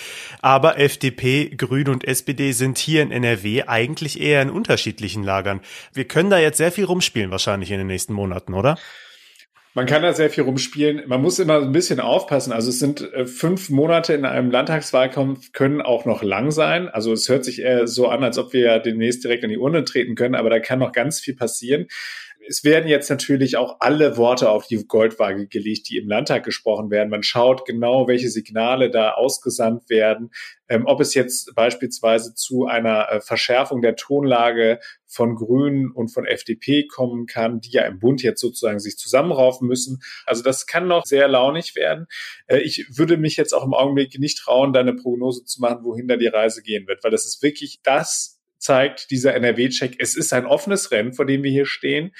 Aber 0.40 0.78
FDP, 0.78 1.50
Grüne 1.56 1.90
und 1.90 2.04
SPD 2.04 2.52
sind 2.52 2.78
hier 2.78 3.02
in 3.02 3.10
NRW 3.10 3.64
eigentlich 3.64 4.20
eher 4.20 4.40
in 4.40 4.50
unterschiedlichen 4.50 5.24
Lagern. 5.24 5.60
Wir 5.92 6.06
können 6.06 6.30
da 6.30 6.38
jetzt 6.38 6.58
sehr 6.58 6.70
viel 6.70 6.84
rumspielen 6.84 7.32
wahrscheinlich 7.32 7.72
in 7.72 7.78
den 7.78 7.88
nächsten 7.88 8.12
Monaten, 8.12 8.54
oder? 8.54 8.78
Man 9.74 9.86
kann 9.86 10.02
da 10.02 10.12
sehr 10.12 10.28
viel 10.28 10.44
rumspielen. 10.44 11.04
Man 11.06 11.22
muss 11.22 11.38
immer 11.38 11.62
ein 11.62 11.72
bisschen 11.72 11.98
aufpassen. 11.98 12.52
Also 12.52 12.68
es 12.68 12.78
sind 12.78 13.00
äh, 13.14 13.24
fünf 13.24 13.70
Monate 13.70 14.12
in 14.12 14.26
einem 14.26 14.50
Landtagswahlkampf 14.50 15.52
können 15.52 15.80
auch 15.80 16.04
noch 16.04 16.22
lang 16.22 16.50
sein. 16.50 16.88
Also 16.88 17.12
es 17.12 17.28
hört 17.30 17.44
sich 17.44 17.62
eher 17.62 17.86
so 17.86 18.08
an, 18.08 18.22
als 18.22 18.36
ob 18.36 18.52
wir 18.52 18.60
ja 18.60 18.78
demnächst 18.78 19.24
direkt 19.24 19.44
in 19.44 19.50
die 19.50 19.56
Urne 19.56 19.84
treten 19.84 20.14
können, 20.14 20.34
aber 20.34 20.50
da 20.50 20.60
kann 20.60 20.78
noch 20.78 20.92
ganz 20.92 21.20
viel 21.20 21.34
passieren 21.34 21.86
es 22.48 22.64
werden 22.64 22.88
jetzt 22.88 23.08
natürlich 23.10 23.56
auch 23.56 23.76
alle 23.80 24.16
Worte 24.16 24.50
auf 24.50 24.66
die 24.66 24.84
Goldwaage 24.86 25.46
gelegt, 25.46 25.88
die 25.88 25.96
im 25.96 26.08
Landtag 26.08 26.44
gesprochen 26.44 26.90
werden. 26.90 27.10
Man 27.10 27.22
schaut 27.22 27.64
genau, 27.64 28.08
welche 28.08 28.28
Signale 28.28 28.90
da 28.90 29.12
ausgesandt 29.12 29.88
werden, 29.88 30.30
ähm, 30.68 30.84
ob 30.86 31.00
es 31.00 31.14
jetzt 31.14 31.54
beispielsweise 31.54 32.34
zu 32.34 32.66
einer 32.66 33.08
äh, 33.10 33.20
Verschärfung 33.20 33.82
der 33.82 33.96
Tonlage 33.96 34.80
von 35.06 35.34
Grünen 35.34 35.90
und 35.90 36.08
von 36.08 36.24
FDP 36.24 36.86
kommen 36.86 37.26
kann, 37.26 37.60
die 37.60 37.72
ja 37.72 37.82
im 37.82 37.98
Bund 37.98 38.22
jetzt 38.22 38.40
sozusagen 38.40 38.80
sich 38.80 38.96
zusammenraufen 38.96 39.68
müssen. 39.68 40.00
Also 40.24 40.42
das 40.42 40.66
kann 40.66 40.88
noch 40.88 41.04
sehr 41.04 41.28
launig 41.28 41.76
werden. 41.76 42.06
Äh, 42.46 42.60
ich 42.60 42.86
würde 42.96 43.16
mich 43.16 43.36
jetzt 43.36 43.52
auch 43.52 43.64
im 43.64 43.74
Augenblick 43.74 44.18
nicht 44.18 44.38
trauen, 44.38 44.72
da 44.72 44.80
eine 44.80 44.94
Prognose 44.94 45.44
zu 45.44 45.60
machen, 45.60 45.84
wohin 45.84 46.08
da 46.08 46.16
die 46.16 46.26
Reise 46.26 46.62
gehen 46.62 46.86
wird, 46.86 47.04
weil 47.04 47.10
das 47.10 47.26
ist 47.26 47.42
wirklich 47.42 47.80
das 47.82 48.31
zeigt 48.62 49.10
dieser 49.10 49.34
NRW-Check, 49.34 49.96
es 49.98 50.16
ist 50.16 50.32
ein 50.32 50.46
offenes 50.46 50.90
Rennen, 50.90 51.12
vor 51.12 51.26
dem 51.26 51.42
wir 51.42 51.50
hier 51.50 51.66
stehen. 51.66 52.12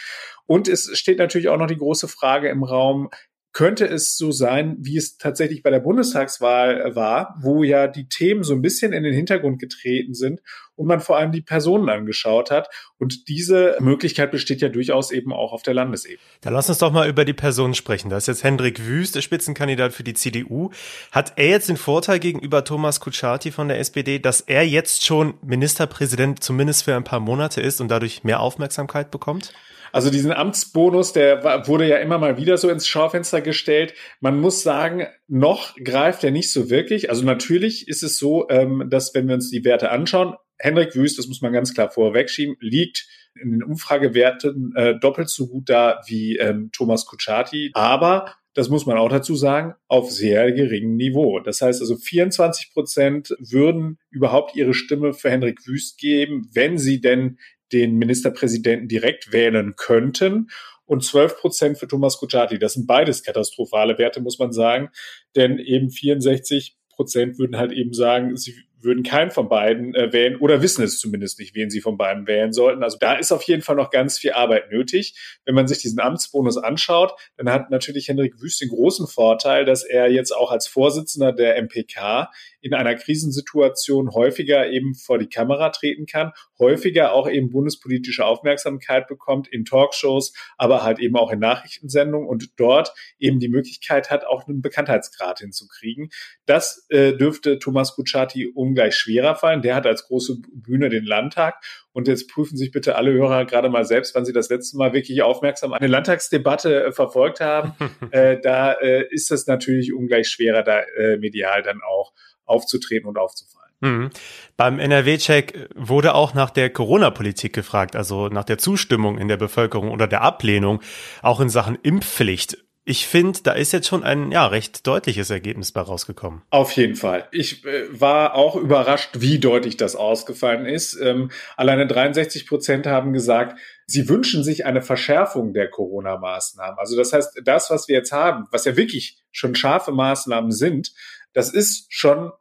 Und 0.47 0.69
es 0.69 0.91
steht 0.99 1.19
natürlich 1.19 1.49
auch 1.49 1.57
noch 1.57 1.69
die 1.69 1.77
große 1.77 2.09
Frage 2.09 2.49
im 2.49 2.65
Raum, 2.65 3.11
könnte 3.53 3.87
es 3.87 4.17
so 4.17 4.33
sein, 4.33 4.77
wie 4.81 4.97
es 4.97 5.19
tatsächlich 5.19 5.63
bei 5.63 5.71
der 5.71 5.81
Bundestagswahl 5.81 6.95
war, 6.97 7.37
wo 7.43 7.63
ja 7.63 7.87
die 7.87 8.09
Themen 8.09 8.43
so 8.43 8.55
ein 8.55 8.63
bisschen 8.63 8.93
in 8.93 9.03
den 9.03 9.13
Hintergrund 9.13 9.61
getreten 9.61 10.15
sind 10.15 10.41
und 10.76 10.87
man 10.87 11.00
vor 11.00 11.17
allem 11.17 11.33
die 11.33 11.43
Personen 11.43 11.88
angeschaut 11.88 12.50
hat. 12.50 12.69
Und 12.99 13.29
diese 13.29 13.76
Möglichkeit 13.81 14.31
besteht 14.31 14.61
ja 14.61 14.69
durchaus 14.69 15.11
eben 15.11 15.33
auch 15.33 15.52
auf 15.52 15.62
der 15.62 15.75
Landesebene. 15.75 16.21
Dann 16.41 16.55
lass 16.55 16.69
uns 16.69 16.79
doch 16.79 16.93
mal 16.93 17.09
über 17.09 17.25
die 17.25 17.33
Personen 17.33 17.75
sprechen. 17.75 18.11
Da 18.11 18.17
ist 18.17 18.29
jetzt 18.29 18.45
Hendrik 18.45 18.87
Wüst, 18.87 19.14
der 19.14 19.23
Spitzenkandidat 19.23 19.93
für 19.93 20.05
die 20.05 20.14
CDU. 20.14 20.71
Hat 21.11 21.35
er 21.37 21.49
jetzt 21.49 21.69
den 21.69 21.76
Vorteil 21.76 22.19
gegenüber 22.19 22.64
Thomas 22.64 23.00
Kutschaty 23.00 23.50
von 23.50 23.69
der 23.69 23.79
SPD, 23.79 24.19
dass 24.19 24.41
er 24.41 24.67
jetzt 24.67 25.05
schon 25.05 25.35
Ministerpräsident 25.43 26.43
zumindest 26.43 26.85
für 26.85 26.95
ein 26.95 27.05
paar 27.05 27.21
Monate 27.21 27.61
ist 27.61 27.81
und 27.81 27.88
dadurch 27.88 28.25
mehr 28.25 28.41
Aufmerksamkeit 28.41 29.11
bekommt? 29.11 29.52
Also 29.93 30.09
diesen 30.09 30.33
Amtsbonus, 30.33 31.12
der 31.12 31.67
wurde 31.69 31.87
ja 31.87 31.99
immer 31.99 32.19
mal 32.19 32.38
wieder 32.38 32.57
so 32.57 32.71
ins 32.71 32.87
Schaufenster 32.87 33.43
gestellt. 33.43 33.93
Man 34.21 34.41
muss 34.41 34.62
sagen, 34.62 35.07
noch 35.29 35.76
greift 35.76 36.25
er 36.25 36.31
nicht 36.31 36.50
so 36.50 36.71
wirklich. 36.71 37.11
Also 37.11 37.25
natürlich 37.25 37.88
ist 37.88 38.02
es 38.02 38.17
so, 38.17 38.49
ähm, 38.49 38.87
dass 38.88 39.14
wenn 39.14 39.29
wir 39.29 39.35
uns 39.35 39.50
die 39.50 39.64
Werte 39.67 39.91
anschauen, 39.91 40.35
Henrik 40.62 40.95
Wüst, 40.95 41.19
das 41.19 41.26
muss 41.26 41.42
man 41.42 41.52
ganz 41.52 41.75
klar 41.75 41.90
vorwegschieben, 41.90 42.57
liegt 42.61 43.09
in 43.35 43.50
den 43.50 43.62
Umfragewerten 43.64 44.73
äh, 44.76 44.99
doppelt 44.99 45.28
so 45.28 45.49
gut 45.49 45.69
da 45.69 46.00
wie 46.07 46.37
ähm, 46.37 46.71
Thomas 46.73 47.04
Kutschaty. 47.04 47.73
Aber 47.75 48.37
das 48.54 48.69
muss 48.69 48.87
man 48.87 48.97
auch 48.97 49.09
dazu 49.09 49.35
sagen, 49.35 49.75
auf 49.88 50.12
sehr 50.12 50.52
geringem 50.52 50.95
Niveau. 50.95 51.40
Das 51.40 51.61
heißt 51.61 51.81
also 51.81 51.97
24 51.97 52.73
Prozent 52.73 53.35
würden 53.40 53.99
überhaupt 54.11 54.54
ihre 54.54 54.73
Stimme 54.73 55.14
für 55.14 55.31
Henrik 55.31 55.66
Wüst 55.66 55.99
geben, 55.99 56.49
wenn 56.52 56.78
sie 56.78 57.00
denn 57.00 57.38
den 57.73 57.97
Ministerpräsidenten 57.97 58.87
direkt 58.87 59.33
wählen 59.33 59.75
könnten 59.76 60.49
und 60.85 61.02
12 61.02 61.38
Prozent 61.38 61.78
für 61.78 61.88
Thomas 61.88 62.19
Kutschaty. 62.19 62.61
Das 62.61 62.75
sind 62.75 62.87
beides 62.87 63.25
katastrophale 63.25 63.99
Werte, 63.99 64.21
muss 64.21 64.38
man 64.38 64.52
sagen, 64.52 64.90
denn 65.35 65.59
eben 65.59 65.90
64 65.90 66.76
Prozent 66.90 67.38
würden 67.38 67.57
halt 67.57 67.73
eben 67.73 67.95
sagen, 67.95 68.37
sie 68.37 68.54
würden 68.83 69.03
keinen 69.03 69.31
von 69.31 69.49
beiden 69.49 69.95
äh, 69.95 70.12
wählen 70.12 70.37
oder 70.37 70.62
wissen 70.62 70.83
es 70.83 70.99
zumindest 70.99 71.39
nicht, 71.39 71.55
wen 71.55 71.71
sie 71.71 71.81
von 71.81 71.97
beiden 71.97 72.27
wählen 72.27 72.53
sollten. 72.53 72.83
Also 72.83 72.99
da 72.99 73.15
ist 73.15 73.33
auf 73.33 73.43
jeden 73.43 73.62
Fall 73.62 73.77
noch 73.77 73.91
ganz 73.91 74.19
viel 74.19 74.33
Arbeit 74.33 74.71
nötig. 74.71 75.15
Wenn 75.45 75.55
man 75.55 75.69
sich 75.69 75.79
diesen 75.79 76.01
Amtsbonus 76.01 76.57
anschaut, 76.57 77.12
dann 77.37 77.51
hat 77.51 77.71
natürlich 77.71 78.09
Henrik 78.09 78.41
Wüst 78.41 78.61
den 78.61 78.69
großen 78.69 79.07
Vorteil, 79.07 79.65
dass 79.65 79.85
er 79.85 80.11
jetzt 80.11 80.33
auch 80.33 80.51
als 80.51 80.67
Vorsitzender 80.67 81.33
der 81.33 81.57
MPK 81.62 82.29
in 82.61 82.75
einer 82.75 82.95
Krisensituation 82.95 84.12
häufiger 84.12 84.71
eben 84.71 84.95
vor 84.95 85.19
die 85.19 85.29
Kamera 85.29 85.71
treten 85.71 86.07
kann, 86.07 86.33
häufiger 86.59 87.12
auch 87.12 87.29
eben 87.29 87.51
bundespolitische 87.51 88.25
Aufmerksamkeit 88.25 89.09
bekommt 89.09 89.49
in 89.49 89.65
Talkshows, 89.65 90.33
aber 90.57 90.83
halt 90.85 91.01
eben 91.01 91.17
auch 91.17 91.33
in 91.33 91.41
Nachrichtensendungen 91.41 92.29
und 92.29 92.53
dort 92.57 92.95
eben 93.19 93.41
die 93.41 93.49
Möglichkeit 93.49 94.11
hat, 94.11 94.25
auch 94.25 94.47
einen 94.47 94.62
Bekanntheitsgrad 94.62 95.41
hinzukriegen. 95.41 96.11
Das 96.47 96.87
äh, 96.89 97.12
dürfte 97.12 97.59
Thomas 97.59 97.95
Kutschaty 97.95 98.47
ungleich 98.73 98.95
schwerer 98.97 99.37
fallen. 99.37 99.62
Der 99.62 99.75
hat 99.75 99.87
als 99.87 100.07
große 100.07 100.38
Bühne 100.52 100.88
den 100.88 101.05
Landtag. 101.05 101.62
Und 101.93 102.09
jetzt 102.09 102.29
prüfen 102.31 102.57
sich 102.57 102.71
bitte 102.71 102.97
alle 102.97 103.12
Hörer 103.12 103.45
gerade 103.45 103.69
mal 103.69 103.85
selbst, 103.85 104.14
wann 104.14 104.25
sie 104.25 104.33
das 104.33 104.49
letzte 104.49 104.79
Mal 104.79 104.95
wirklich 104.95 105.23
aufmerksam 105.23 105.75
eine 105.75 105.88
Landtagsdebatte 105.88 106.87
äh, 106.87 106.93
verfolgt 106.93 107.41
haben. 107.41 107.75
äh, 108.11 108.41
da 108.41 108.73
äh, 108.73 109.07
ist 109.11 109.31
es 109.31 109.47
natürlich 109.47 109.93
ungleich 109.93 110.29
schwerer, 110.29 110.62
da 110.62 110.81
äh, 110.81 111.19
medial 111.19 111.62
dann 111.62 111.81
auch 111.87 112.12
aufzutreten 112.47 113.09
und 113.09 113.19
aufzufallen. 113.19 113.73
Mhm. 113.81 114.11
Beim 114.57 114.79
NRW-Check 114.79 115.69
wurde 115.75 116.14
auch 116.14 116.35
nach 116.35 116.50
der 116.50 116.71
Corona-Politik 116.71 117.52
gefragt, 117.52 117.97
also 117.97 118.29
nach 118.29 118.45
der 118.45 118.59
Zustimmung 118.59 119.19
in 119.19 119.29
der 119.29 119.37
Bevölkerung 119.37 119.91
oder 119.91 120.07
der 120.07 120.23
Ablehnung, 120.23 120.81
auch 121.21 121.41
in 121.41 121.50
Sachen 121.50 121.76
Impfpflicht. 121.83 122.59
Ich 122.85 123.07
finde, 123.07 123.39
da 123.45 123.53
ist 123.53 123.73
jetzt 123.73 123.87
schon 123.87 124.03
ein 124.03 124.33
ja 124.33 124.45
recht 124.47 124.89
deutliches 124.89 125.31
Ergebnis 125.31 125.71
bei 125.71 125.81
rausgekommen. 125.81 126.43
Auf 126.51 126.73
jeden 126.73 126.97
Fall. 126.97 127.29
Ich 127.31 127.65
äh, 127.65 127.85
war 127.89 128.35
auch 128.35 128.57
überrascht, 128.57 129.11
wie 129.21 129.39
deutlich 129.39 129.77
das 129.77 129.95
ausgefallen 129.95 130.67
ist. 130.67 130.95
Ähm, 131.01 131.31
alleine 131.57 131.87
63 131.87 132.47
Prozent 132.47 132.87
haben 132.87 133.12
gesagt, 133.12 133.59
sie 133.87 134.09
wünschen 134.09 134.43
sich 134.43 134.67
eine 134.67 134.83
Verschärfung 134.83 135.53
der 135.53 135.71
Corona-Maßnahmen. 135.71 136.77
Also 136.79 136.97
das 136.97 137.12
heißt, 137.12 137.43
das, 137.45 137.71
was 137.71 137.87
wir 137.87 137.95
jetzt 137.95 138.11
haben, 138.11 138.49
was 138.51 138.65
ja 138.65 138.77
wirklich 138.77 139.23
schon 139.31 139.55
scharfe 139.55 139.93
Maßnahmen 139.93 140.51
sind, 140.51 140.93
das 141.35 141.53
ist 141.53 141.87
schon 141.89 142.33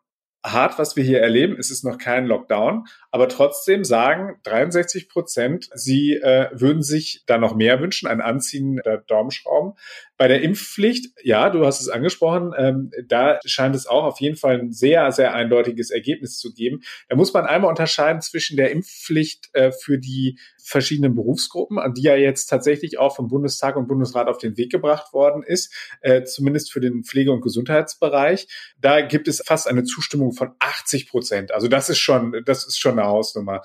hart, 0.44 0.80
was 0.80 0.96
wir 0.96 1.04
hier 1.04 1.22
erleben. 1.22 1.56
Es 1.58 1.70
ist 1.72 1.84
noch 1.84 1.98
kein 1.98 2.26
Lockdown, 2.26 2.88
aber 3.12 3.30
trotzdem 3.30 3.84
sagen 3.84 4.40
63 4.44 5.10
Prozent, 5.10 5.70
sie 5.74 6.16
äh, 6.16 6.50
würden 6.54 6.82
sich 6.82 7.24
da 7.28 7.38
noch 7.38 7.56
mehr 7.56 7.80
wünschen, 7.80 8.08
ein 8.08 8.22
Anziehen 8.22 8.82
der 8.84 8.98
Daumenschrauben. 8.98 9.74
Bei 10.22 10.28
der 10.28 10.44
Impfpflicht, 10.44 11.16
ja, 11.24 11.50
du 11.50 11.66
hast 11.66 11.82
es 11.82 11.90
angesprochen, 11.90 12.54
ähm, 12.56 12.92
da 13.08 13.40
scheint 13.44 13.76
es 13.76 13.88
auch 13.88 14.04
auf 14.04 14.22
jeden 14.22 14.36
Fall 14.36 14.60
ein 14.60 14.72
sehr, 14.72 15.12
sehr 15.12 15.34
eindeutiges 15.34 15.90
Ergebnis 15.90 16.38
zu 16.38 16.54
geben. 16.54 16.82
Da 17.10 17.16
muss 17.16 17.34
man 17.34 17.48
einmal 17.48 17.72
unterscheiden 17.72 18.22
zwischen 18.22 18.56
der 18.56 18.70
Impfpflicht 18.70 19.50
äh, 19.54 19.72
für 19.72 19.98
die 19.98 20.38
verschiedenen 20.64 21.16
Berufsgruppen, 21.16 21.80
die 21.96 22.04
ja 22.04 22.16
jetzt 22.16 22.46
tatsächlich 22.46 23.00
auch 23.00 23.16
vom 23.16 23.30
Bundestag 23.30 23.76
und 23.78 23.88
Bundesrat 23.88 24.28
auf 24.28 24.38
den 24.38 24.58
Weg 24.58 24.72
gebracht 24.72 25.12
worden 25.12 25.42
ist, 25.42 25.74
äh, 26.02 26.22
zumindest 26.22 26.72
für 26.72 26.82
den 26.82 27.04
Pflege- 27.04 27.32
und 27.32 27.42
Gesundheitsbereich. 27.42 28.48
Da 28.80 29.02
gibt 29.02 29.28
es 29.28 29.42
fast 29.44 29.68
eine 29.68 29.86
Zustimmung 29.86 30.34
von 30.34 30.52
80 30.60 31.10
Prozent. 31.10 31.52
Also 31.52 31.68
das 31.68 31.90
ist 31.90 31.98
schon, 31.98 32.44
das 32.46 32.68
ist 32.68 32.80
schon 32.80 33.00
eine 33.00 33.08
Hausnummer 33.08 33.64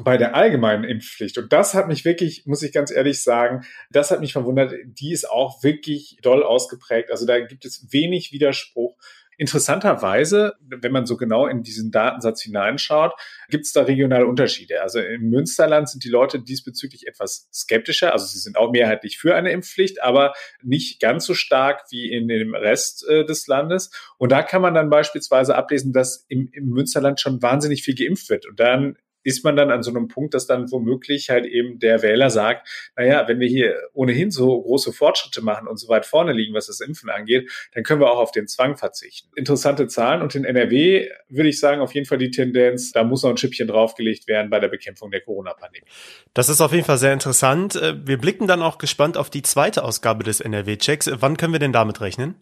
bei 0.00 0.16
der 0.16 0.34
allgemeinen 0.34 0.84
Impfpflicht. 0.84 1.36
Und 1.38 1.52
das 1.52 1.74
hat 1.74 1.88
mich 1.88 2.04
wirklich, 2.04 2.46
muss 2.46 2.62
ich 2.62 2.72
ganz 2.72 2.90
ehrlich 2.90 3.22
sagen, 3.22 3.64
das 3.90 4.10
hat 4.10 4.20
mich 4.20 4.32
verwundert. 4.32 4.72
Die 4.84 5.12
ist 5.12 5.28
auch 5.28 5.62
wirklich 5.62 6.18
doll 6.22 6.42
ausgeprägt. 6.42 7.10
Also 7.10 7.26
da 7.26 7.40
gibt 7.40 7.64
es 7.64 7.92
wenig 7.92 8.32
Widerspruch. 8.32 8.96
Interessanterweise, 9.38 10.54
wenn 10.60 10.92
man 10.92 11.06
so 11.06 11.16
genau 11.16 11.46
in 11.46 11.62
diesen 11.62 11.90
Datensatz 11.90 12.42
hineinschaut, 12.42 13.12
gibt 13.48 13.64
es 13.64 13.72
da 13.72 13.82
regionale 13.82 14.26
Unterschiede. 14.26 14.82
Also 14.82 15.00
im 15.00 15.30
Münsterland 15.30 15.88
sind 15.88 16.04
die 16.04 16.10
Leute 16.10 16.38
diesbezüglich 16.38 17.08
etwas 17.08 17.48
skeptischer. 17.52 18.12
Also 18.12 18.26
sie 18.26 18.38
sind 18.38 18.56
auch 18.56 18.70
mehrheitlich 18.70 19.18
für 19.18 19.34
eine 19.34 19.50
Impfpflicht, 19.50 20.02
aber 20.02 20.34
nicht 20.62 21.00
ganz 21.00 21.24
so 21.24 21.34
stark 21.34 21.82
wie 21.90 22.12
in 22.12 22.28
dem 22.28 22.54
Rest 22.54 23.06
äh, 23.08 23.24
des 23.24 23.46
Landes. 23.46 23.90
Und 24.18 24.32
da 24.32 24.42
kann 24.42 24.62
man 24.62 24.74
dann 24.74 24.90
beispielsweise 24.90 25.56
ablesen, 25.56 25.92
dass 25.92 26.24
im, 26.28 26.48
im 26.52 26.66
Münsterland 26.66 27.18
schon 27.18 27.42
wahnsinnig 27.42 27.82
viel 27.82 27.94
geimpft 27.94 28.28
wird. 28.28 28.46
Und 28.46 28.60
dann 28.60 28.96
ist 29.24 29.44
man 29.44 29.56
dann 29.56 29.70
an 29.70 29.82
so 29.82 29.90
einem 29.90 30.08
Punkt, 30.08 30.34
dass 30.34 30.46
dann 30.46 30.70
womöglich 30.70 31.30
halt 31.30 31.46
eben 31.46 31.78
der 31.78 32.02
Wähler 32.02 32.30
sagt, 32.30 32.68
naja, 32.96 33.26
wenn 33.28 33.40
wir 33.40 33.48
hier 33.48 33.76
ohnehin 33.92 34.30
so 34.30 34.62
große 34.62 34.92
Fortschritte 34.92 35.42
machen 35.42 35.68
und 35.68 35.78
so 35.78 35.88
weit 35.88 36.06
vorne 36.06 36.32
liegen, 36.32 36.54
was 36.54 36.66
das 36.66 36.80
Impfen 36.80 37.10
angeht, 37.10 37.50
dann 37.74 37.82
können 37.84 38.00
wir 38.00 38.10
auch 38.10 38.18
auf 38.18 38.32
den 38.32 38.48
Zwang 38.48 38.76
verzichten. 38.76 39.30
Interessante 39.36 39.86
Zahlen 39.86 40.22
und 40.22 40.34
in 40.34 40.44
NRW 40.44 41.08
würde 41.28 41.48
ich 41.48 41.58
sagen, 41.60 41.80
auf 41.80 41.94
jeden 41.94 42.06
Fall 42.06 42.18
die 42.18 42.30
Tendenz, 42.30 42.92
da 42.92 43.04
muss 43.04 43.22
noch 43.22 43.30
ein 43.30 43.36
Schippchen 43.36 43.68
draufgelegt 43.68 44.28
werden 44.28 44.50
bei 44.50 44.60
der 44.60 44.68
Bekämpfung 44.68 45.10
der 45.10 45.20
Corona-Pandemie. 45.20 45.86
Das 46.34 46.48
ist 46.48 46.60
auf 46.60 46.72
jeden 46.72 46.84
Fall 46.84 46.98
sehr 46.98 47.12
interessant. 47.12 47.74
Wir 47.74 48.18
blicken 48.18 48.46
dann 48.46 48.62
auch 48.62 48.78
gespannt 48.78 49.16
auf 49.16 49.30
die 49.30 49.42
zweite 49.42 49.84
Ausgabe 49.84 50.24
des 50.24 50.40
NRW-Checks. 50.40 51.10
Wann 51.14 51.36
können 51.36 51.52
wir 51.52 51.60
denn 51.60 51.72
damit 51.72 52.00
rechnen? 52.00 52.34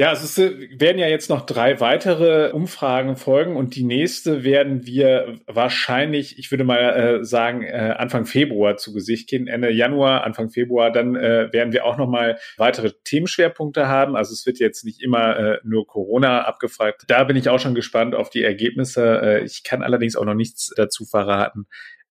Ja, 0.00 0.12
es 0.12 0.38
werden 0.38 0.96
ja 0.98 1.08
jetzt 1.08 1.28
noch 1.28 1.44
drei 1.44 1.78
weitere 1.78 2.52
Umfragen 2.52 3.16
folgen 3.16 3.54
und 3.54 3.76
die 3.76 3.82
nächste 3.82 4.44
werden 4.44 4.86
wir 4.86 5.38
wahrscheinlich, 5.46 6.38
ich 6.38 6.50
würde 6.50 6.64
mal 6.64 6.78
äh, 7.20 7.22
sagen, 7.22 7.64
äh, 7.64 7.96
Anfang 7.98 8.24
Februar 8.24 8.78
zu 8.78 8.94
Gesicht 8.94 9.28
gehen, 9.28 9.46
Ende 9.46 9.70
Januar, 9.70 10.24
Anfang 10.24 10.48
Februar. 10.48 10.90
Dann 10.90 11.16
äh, 11.16 11.52
werden 11.52 11.74
wir 11.74 11.84
auch 11.84 11.98
noch 11.98 12.08
mal 12.08 12.38
weitere 12.56 12.92
Themenschwerpunkte 13.04 13.88
haben. 13.88 14.16
Also 14.16 14.32
es 14.32 14.46
wird 14.46 14.58
jetzt 14.58 14.86
nicht 14.86 15.02
immer 15.02 15.36
äh, 15.36 15.58
nur 15.64 15.86
Corona 15.86 16.46
abgefragt. 16.46 17.04
Da 17.08 17.24
bin 17.24 17.36
ich 17.36 17.50
auch 17.50 17.60
schon 17.60 17.74
gespannt 17.74 18.14
auf 18.14 18.30
die 18.30 18.42
Ergebnisse. 18.42 19.20
Äh, 19.22 19.44
ich 19.44 19.64
kann 19.64 19.82
allerdings 19.82 20.16
auch 20.16 20.24
noch 20.24 20.32
nichts 20.32 20.72
dazu 20.78 21.04
verraten 21.04 21.66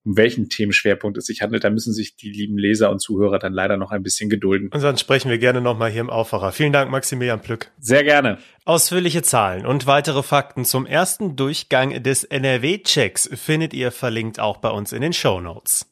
um 0.06 0.18
welchen 0.18 0.50
Themenschwerpunkt 0.50 1.18
es 1.18 1.26
sich 1.26 1.42
handelt. 1.42 1.64
Da 1.64 1.70
müssen 1.70 1.94
sich 1.94 2.16
die 2.16 2.32
lieben 2.32 2.58
Leser 2.58 2.90
und 2.90 3.00
Zuhörer 3.00 3.40
dann 3.40 3.54
leider 3.54 3.78
noch 3.78 3.92
ein 3.92 4.04
bisschen 4.04 4.30
gedulden. 4.30 4.70
Und 4.74 4.84
dann 4.84 4.98
sprechen 4.98 5.30
wir 5.30 5.38
gerne 5.38 5.62
nochmal 5.62 5.92
hier 5.92 6.02
im 6.02 6.10
Aufwacher. 6.10 6.52
Vielen 6.52 6.74
Dank, 6.74 6.90
Maximilian 6.92 7.42
Plück. 7.42 7.72
Sehr 7.80 8.04
gerne. 8.04 8.38
Ausführliche 8.66 9.22
Zahlen 9.22 9.66
und 9.66 9.88
weitere 9.88 10.24
Fakten 10.24 10.66
zum 10.66 10.86
ersten 10.86 11.36
Durchgang 11.36 12.02
des 12.04 12.24
NRW-Checks 12.24 13.30
findet 13.34 13.74
ihr 13.74 13.92
verlinkt 13.92 14.40
auch 14.40 14.58
bei 14.58 14.70
uns 14.70 14.94
in 14.94 15.02
den 15.02 15.14
Show 15.14 15.42
Notes. 15.42 15.86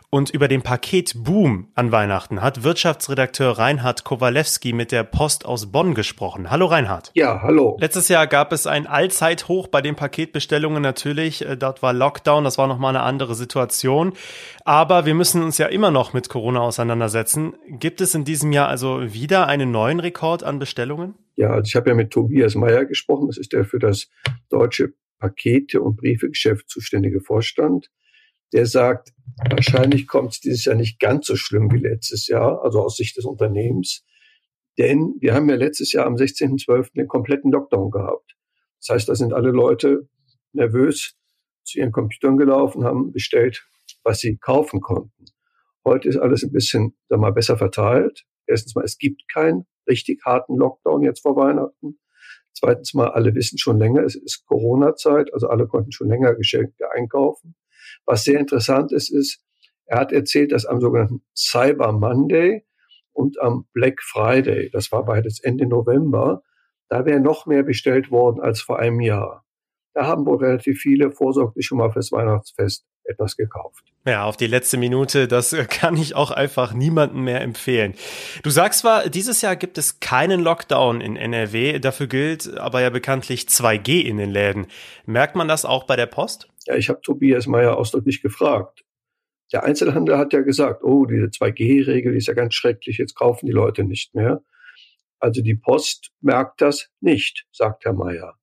Und 0.09 0.30
über 0.30 0.47
den 0.47 0.62
Paketboom 0.62 1.68
an 1.75 1.90
Weihnachten 1.90 2.40
hat 2.40 2.62
Wirtschaftsredakteur 2.62 3.59
Reinhard 3.59 4.04
Kowalewski 4.04 4.73
mit 4.73 4.92
der 4.92 5.02
Post 5.02 5.45
aus 5.45 5.73
Bonn 5.73 5.95
gesprochen. 5.95 6.49
Hallo 6.50 6.66
Reinhard. 6.66 7.11
Ja, 7.14 7.42
hallo. 7.42 7.76
Letztes 7.80 8.09
Jahr 8.09 8.28
gab 8.28 8.52
es 8.52 8.66
ein 8.68 8.87
Allzeithoch 8.87 9.66
bei 9.66 9.83
den 9.83 9.97
Paketbestellungen 9.97 10.80
natürlich. 10.80 11.45
Äh, 11.45 11.56
dort 11.56 11.83
war 11.83 11.92
Lockdown, 11.92 12.45
das 12.45 12.56
war 12.56 12.68
nochmal 12.68 12.97
eine 12.97 13.04
andere 13.04 13.35
Situation. 13.35 14.12
Aber 14.64 15.06
wir 15.06 15.14
müssen 15.14 15.42
uns 15.42 15.59
ja 15.59 15.66
immer 15.66 15.90
noch 15.90 16.12
mit 16.12 16.28
Corona 16.28 16.61
auseinandersetzen. 16.61 17.54
Gibt 17.68 18.00
es 18.00 18.14
in 18.14 18.25
diesem 18.25 18.52
Jahr 18.52 18.68
also 18.68 19.12
wieder 19.12 19.49
einen 19.49 19.73
neuen 19.73 19.99
Rekord 19.99 20.45
an 20.45 20.61
Bestellungen? 20.61 21.14
Ja, 21.35 21.50
also 21.50 21.66
ich 21.66 21.76
habe 21.76 21.90
ja 21.90 21.97
mit 21.97 22.11
Tobias 22.11 22.54
Meyer 22.54 22.85
gesprochen. 22.85 23.26
Das 23.26 23.37
ist 23.37 23.52
der 23.52 23.64
für 23.64 23.80
das 23.80 24.09
deutsche 24.49 24.95
Pakete- 25.18 25.80
und 25.80 25.96
Briefegeschäft 25.96 26.68
zuständige 26.68 27.20
Vorstand, 27.20 27.90
der 28.52 28.66
sagt, 28.66 29.12
wahrscheinlich 29.50 30.06
kommt 30.06 30.32
es 30.32 30.40
dieses 30.40 30.64
Jahr 30.64 30.76
nicht 30.76 31.00
ganz 31.00 31.26
so 31.26 31.37
schlimm 31.37 31.70
wie 31.73 31.78
letztes 31.78 32.28
Jahr, 32.28 32.62
also 32.62 32.82
aus 32.82 32.96
Sicht 32.96 33.16
des 33.16 33.25
Unternehmens. 33.25 34.04
Denn 34.78 35.14
wir 35.20 35.35
haben 35.35 35.49
ja 35.49 35.56
letztes 35.56 35.92
Jahr 35.92 36.06
am 36.06 36.14
16.12. 36.14 36.94
den 36.94 37.08
kompletten 37.08 37.50
Lockdown 37.50 37.90
gehabt. 37.90 38.37
Das 38.80 38.94
heißt, 38.94 39.08
da 39.08 39.14
sind 39.14 39.32
alle 39.32 39.50
Leute 39.50 40.08
nervös 40.52 41.16
zu 41.64 41.78
ihren 41.78 41.92
Computern 41.92 42.37
gelaufen, 42.37 42.85
haben 42.85 43.12
bestellt, 43.12 43.66
was 44.04 44.20
sie 44.20 44.37
kaufen 44.37 44.80
konnten. 44.80 45.25
Heute 45.85 46.08
ist 46.08 46.16
alles 46.16 46.42
ein 46.42 46.52
bisschen 46.52 46.96
sag 47.08 47.18
mal, 47.20 47.32
besser 47.32 47.56
verteilt. 47.56 48.25
Erstens 48.46 48.75
mal, 48.75 48.85
es 48.85 48.99
gibt 48.99 49.28
keinen 49.28 49.66
richtig 49.88 50.25
harten 50.25 50.56
Lockdown 50.56 51.02
jetzt 51.02 51.23
vor 51.23 51.37
Weihnachten. 51.37 51.99
Zweitens 52.59 52.95
mal, 52.95 53.09
alle 53.09 53.35
wissen 53.35 53.59
schon 53.59 53.79
länger, 53.79 54.03
es 54.03 54.14
ist 54.14 54.47
Corona-Zeit, 54.47 55.33
also 55.35 55.49
alle 55.49 55.66
konnten 55.66 55.92
schon 55.92 56.09
länger 56.09 56.35
Geschenke 56.35 56.90
einkaufen. 56.90 57.55
Was 58.07 58.25
sehr 58.25 58.40
interessant 58.40 58.92
ist, 58.92 59.11
ist, 59.11 59.45
er 59.85 59.99
hat 59.99 60.11
erzählt, 60.11 60.53
dass 60.53 60.64
am 60.64 60.81
sogenannten 60.81 61.23
Cyber 61.37 61.92
Monday 61.92 62.64
und 63.12 63.38
am 63.40 63.66
Black 63.75 64.01
Friday, 64.03 64.71
das 64.71 64.90
war 64.90 65.05
beides 65.05 65.38
Ende 65.40 65.66
November, 65.66 66.42
da 66.88 67.05
wäre 67.05 67.21
noch 67.21 67.45
mehr 67.45 67.62
bestellt 67.62 68.11
worden 68.11 68.40
als 68.40 68.62
vor 68.62 68.79
einem 68.79 69.01
Jahr. 69.01 69.45
Da 69.92 70.07
haben 70.07 70.25
wohl 70.25 70.38
relativ 70.38 70.81
viele 70.81 71.11
vorsorglich 71.11 71.66
schon 71.66 71.79
mal 71.79 71.90
fürs 71.90 72.11
Weihnachtsfest 72.11 72.87
etwas 73.09 73.37
gekauft. 73.37 73.85
Ja, 74.07 74.25
auf 74.25 74.37
die 74.37 74.47
letzte 74.47 74.77
Minute, 74.77 75.29
das 75.29 75.55
kann 75.69 75.97
ich 75.97 76.14
auch 76.14 76.31
einfach 76.31 76.73
niemandem 76.73 77.25
mehr 77.25 77.40
empfehlen. 77.40 77.95
Du 78.42 78.51
sagst 78.51 78.81
zwar, 78.81 79.09
dieses 79.09 79.42
Jahr 79.42 79.57
gibt 79.57 79.79
es 79.79 80.01
keinen 80.01 80.40
Lockdown 80.40 81.01
in 81.01 81.16
NRW, 81.16 81.79
dafür 81.79 82.07
gilt 82.07 82.57
aber 82.59 82.81
ja 82.81 82.90
bekanntlich 82.90 83.42
2G 83.42 84.03
in 84.03 84.19
den 84.19 84.31
Läden. 84.31 84.66
Merkt 85.07 85.37
man 85.37 85.49
das 85.49 85.64
auch 85.64 85.85
bei 85.85 85.97
der 85.97 86.07
Post? 86.07 86.49
Ja, 86.66 86.77
ich 86.77 86.88
habe 86.88 87.01
Tobias 87.01 87.47
Meyer 87.47 87.77
ausdrücklich 87.77 88.23
gefragt. 88.23 88.85
Der 89.53 89.62
Einzelhandel 89.62 90.19
hat 90.19 90.33
ja 90.33 90.40
gesagt, 90.40 90.83
oh, 90.83 91.07
diese 91.07 91.27
2G-Regel 91.27 92.16
ist 92.16 92.27
ja 92.27 92.35
ganz 92.35 92.55
schrecklich, 92.55 92.99
jetzt 92.99 93.14
kaufen 93.14 93.47
die 93.47 93.53
Leute 93.53 93.85
nicht 93.85 94.14
mehr. 94.14 94.42
Also 95.19 95.42
die 95.42 95.55
Post 95.55 96.11
merkt 96.21 96.61
das 96.61 96.90
nicht, 97.01 97.47
sagt 97.53 97.85
Herr 97.85 97.92
Meyer. 97.92 98.35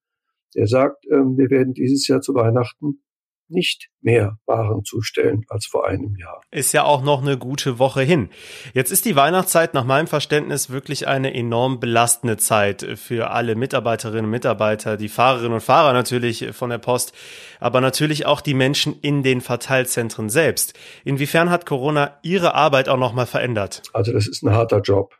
Er 0.55 0.67
sagt, 0.67 1.05
ähm, 1.11 1.37
wir 1.37 1.49
werden 1.49 1.73
dieses 1.73 2.07
Jahr 2.07 2.21
zu 2.21 2.33
Weihnachten 2.35 3.03
nicht 3.47 3.89
mehr 4.01 4.37
Waren 4.45 4.83
zustellen 4.83 5.45
als 5.47 5.65
vor 5.65 5.87
einem 5.87 6.15
Jahr. 6.17 6.41
Ist 6.51 6.73
ja 6.73 6.83
auch 6.83 7.03
noch 7.03 7.21
eine 7.21 7.37
gute 7.37 7.79
Woche 7.79 8.01
hin. 8.01 8.29
Jetzt 8.73 8.91
ist 8.91 9.05
die 9.05 9.15
Weihnachtszeit 9.15 9.73
nach 9.73 9.85
meinem 9.85 10.07
Verständnis 10.07 10.69
wirklich 10.69 11.07
eine 11.07 11.33
enorm 11.33 11.79
belastende 11.79 12.37
Zeit 12.37 12.85
für 12.95 13.31
alle 13.31 13.55
Mitarbeiterinnen 13.55 14.25
und 14.25 14.31
Mitarbeiter, 14.31 14.97
die 14.97 15.09
Fahrerinnen 15.09 15.53
und 15.53 15.61
Fahrer 15.61 15.93
natürlich 15.93 16.49
von 16.51 16.69
der 16.69 16.77
Post, 16.77 17.13
aber 17.59 17.81
natürlich 17.81 18.25
auch 18.25 18.41
die 18.41 18.53
Menschen 18.53 18.99
in 19.01 19.23
den 19.23 19.41
Verteilzentren 19.41 20.29
selbst. 20.29 20.77
Inwiefern 21.05 21.49
hat 21.49 21.65
Corona 21.65 22.19
Ihre 22.23 22.55
Arbeit 22.55 22.89
auch 22.89 22.97
nochmal 22.97 23.25
verändert? 23.25 23.83
Also 23.93 24.11
das 24.11 24.27
ist 24.27 24.43
ein 24.43 24.51
harter 24.51 24.81
Job. 24.81 25.15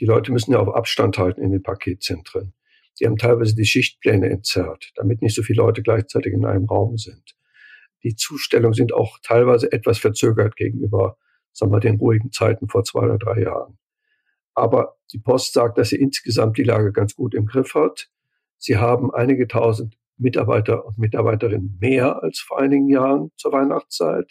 Die 0.00 0.06
Leute 0.06 0.32
müssen 0.32 0.52
ja 0.52 0.58
auf 0.58 0.74
Abstand 0.74 1.18
halten 1.18 1.42
in 1.42 1.52
den 1.52 1.62
Paketzentren. 1.62 2.54
Die 3.00 3.06
haben 3.06 3.16
teilweise 3.16 3.54
die 3.54 3.64
Schichtpläne 3.64 4.28
entzerrt, 4.28 4.92
damit 4.96 5.22
nicht 5.22 5.34
so 5.34 5.42
viele 5.42 5.62
Leute 5.62 5.82
gleichzeitig 5.82 6.32
in 6.32 6.44
einem 6.44 6.66
Raum 6.66 6.98
sind 6.98 7.34
die 8.04 8.16
Zustellungen 8.16 8.74
sind 8.74 8.92
auch 8.92 9.18
teilweise 9.22 9.70
etwas 9.72 9.98
verzögert 9.98 10.56
gegenüber, 10.56 11.16
sagen 11.52 11.72
wir, 11.72 11.80
den 11.80 11.96
ruhigen 11.96 12.32
Zeiten 12.32 12.68
vor 12.68 12.84
zwei 12.84 13.00
oder 13.00 13.18
drei 13.18 13.42
Jahren. 13.42 13.78
Aber 14.54 14.96
die 15.12 15.18
Post 15.18 15.52
sagt, 15.52 15.78
dass 15.78 15.90
sie 15.90 15.96
insgesamt 15.96 16.58
die 16.58 16.64
Lage 16.64 16.92
ganz 16.92 17.14
gut 17.14 17.34
im 17.34 17.46
Griff 17.46 17.74
hat. 17.74 18.10
Sie 18.58 18.76
haben 18.76 19.12
einige 19.12 19.48
tausend 19.48 19.96
Mitarbeiter 20.18 20.84
und 20.84 20.98
Mitarbeiterinnen 20.98 21.78
mehr 21.80 22.22
als 22.22 22.40
vor 22.40 22.60
einigen 22.60 22.88
Jahren 22.88 23.30
zur 23.36 23.52
Weihnachtszeit. 23.52 24.30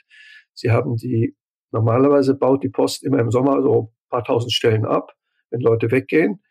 Sie 0.53 0.71
haben 0.71 0.95
die, 0.95 1.35
normalerweise 1.71 2.35
baut 2.35 2.63
die 2.63 2.69
Post 2.69 3.03
immer 3.03 3.19
im 3.19 3.31
Sommer 3.31 3.61
so 3.61 3.81
ein 3.81 4.09
paar 4.09 4.23
tausend 4.23 4.53
Stellen 4.53 4.85
ab, 4.85 5.13
wenn 5.49 5.61
Leute 5.61 5.91
weggehen. 5.91 6.43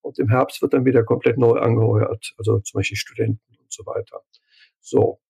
Und 0.00 0.18
im 0.18 0.28
Herbst 0.28 0.62
wird 0.62 0.72
dann 0.72 0.84
wieder 0.84 1.04
komplett 1.04 1.38
neu 1.38 1.58
angeheuert, 1.58 2.34
also 2.38 2.60
zum 2.60 2.78
Beispiel 2.78 2.96
Studenten 2.96 3.56
und 3.58 3.72
so 3.72 3.84
weiter. 3.84 4.22
So. 4.80 5.20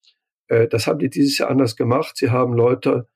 Äh, 0.49 0.67
das 0.67 0.87
haben 0.87 0.99
die 0.99 1.09
dieses 1.09 1.37
Jahr 1.37 1.49
anders 1.49 1.75
gemacht. 1.75 2.17
Sie 2.17 2.29
haben 2.29 2.53
Leute 2.53 3.07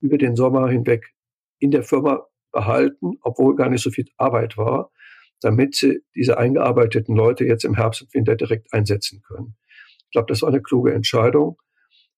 über 0.00 0.18
den 0.18 0.36
Sommer 0.36 0.68
hinweg 0.68 1.14
in 1.58 1.70
der 1.70 1.84
Firma 1.84 2.26
behalten, 2.52 3.18
obwohl 3.22 3.54
gar 3.54 3.68
nicht 3.68 3.82
so 3.82 3.90
viel 3.90 4.08
Arbeit 4.16 4.56
war, 4.56 4.90
damit 5.40 5.76
sie 5.76 6.00
diese 6.14 6.38
eingearbeiteten 6.38 7.14
Leute 7.14 7.44
jetzt 7.44 7.64
im 7.64 7.74
Herbst 7.74 8.02
und 8.02 8.14
Winter 8.14 8.34
direkt 8.34 8.72
einsetzen 8.72 9.22
können. 9.22 9.56
Ich 10.04 10.10
glaube, 10.10 10.26
das 10.28 10.42
war 10.42 10.48
eine 10.48 10.62
kluge 10.62 10.92
Entscheidung. 10.92 11.58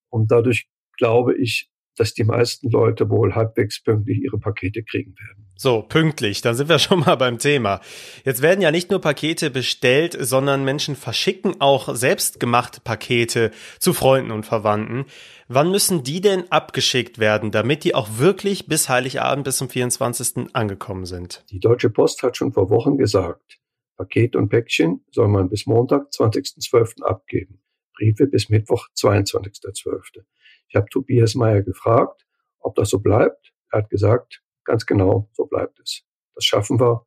Und 0.09 0.31
dadurch 0.31 0.69
glaube 0.97 1.37
ich, 1.37 1.71
dass 1.99 2.15
die 2.15 2.25
meisten 2.25 2.71
Leute 2.71 3.11
wohl 3.11 3.35
halbwegs 3.35 3.83
pünktlich 3.83 4.19
ihre 4.19 4.39
Pakete 4.39 4.83
kriegen 4.83 5.15
werden. 5.19 5.47
So, 5.57 5.83
pünktlich, 5.83 6.41
dann 6.41 6.55
sind 6.55 6.69
wir 6.69 6.79
schon 6.79 7.01
mal 7.01 7.17
beim 7.17 7.39
Thema. 7.39 7.81
Jetzt 8.25 8.43
werden 8.43 8.61
ja 8.61 8.71
nicht 8.71 8.91
nur 8.91 9.01
Pakete 9.01 9.51
bestellt, 9.51 10.17
sondern 10.19 10.65
Menschen 10.65 10.97
verschicken 10.97 11.61
auch 11.61 11.95
selbstgemachte 11.95 12.81
Pakete 12.81 13.51
zu 13.79 13.93
Freunden 13.93 14.31
und 14.31 14.47
Verwandten. 14.47 15.07
Wann 15.49 15.71
müssen 15.71 16.03
die 16.03 16.21
denn 16.21 16.51
abgeschickt 16.53 17.19
werden, 17.19 17.51
damit 17.51 17.83
die 17.85 17.95
auch 17.95 18.19
wirklich 18.19 18.67
bis 18.67 18.89
Heiligabend 18.89 19.45
bis 19.45 19.57
zum 19.57 19.69
24. 19.69 20.55
angekommen 20.55 21.07
sind? 21.07 21.45
Die 21.51 21.59
Deutsche 21.59 21.91
Post 21.91 22.23
hat 22.23 22.37
schon 22.37 22.53
vor 22.53 22.71
Wochen 22.71 22.97
gesagt, 22.99 23.59
Paket 23.97 24.37
und 24.37 24.49
Päckchen 24.49 25.05
soll 25.11 25.29
man 25.29 25.49
bis 25.49 25.67
Montag, 25.67 26.11
20.12. 26.11 27.03
abgeben. 27.03 27.61
Briefe 27.99 28.27
bis 28.29 28.49
Mittwoch, 28.49 28.87
22.12. 28.97 30.23
Ich 30.69 30.77
habe 30.77 30.87
Tobias 30.91 31.35
Meyer 31.35 31.63
gefragt, 31.63 32.27
ob 32.61 32.75
das 32.75 32.91
so 32.91 32.99
bleibt. 33.01 33.53
Er 33.71 33.81
hat 33.81 33.91
gesagt, 33.91 34.43
ganz 34.65 34.87
genau, 34.87 35.29
so 35.33 35.47
bleibt 35.47 35.81
es. 35.81 36.03
Das 36.35 36.45
schaffen 36.45 36.79
wir. 36.81 37.05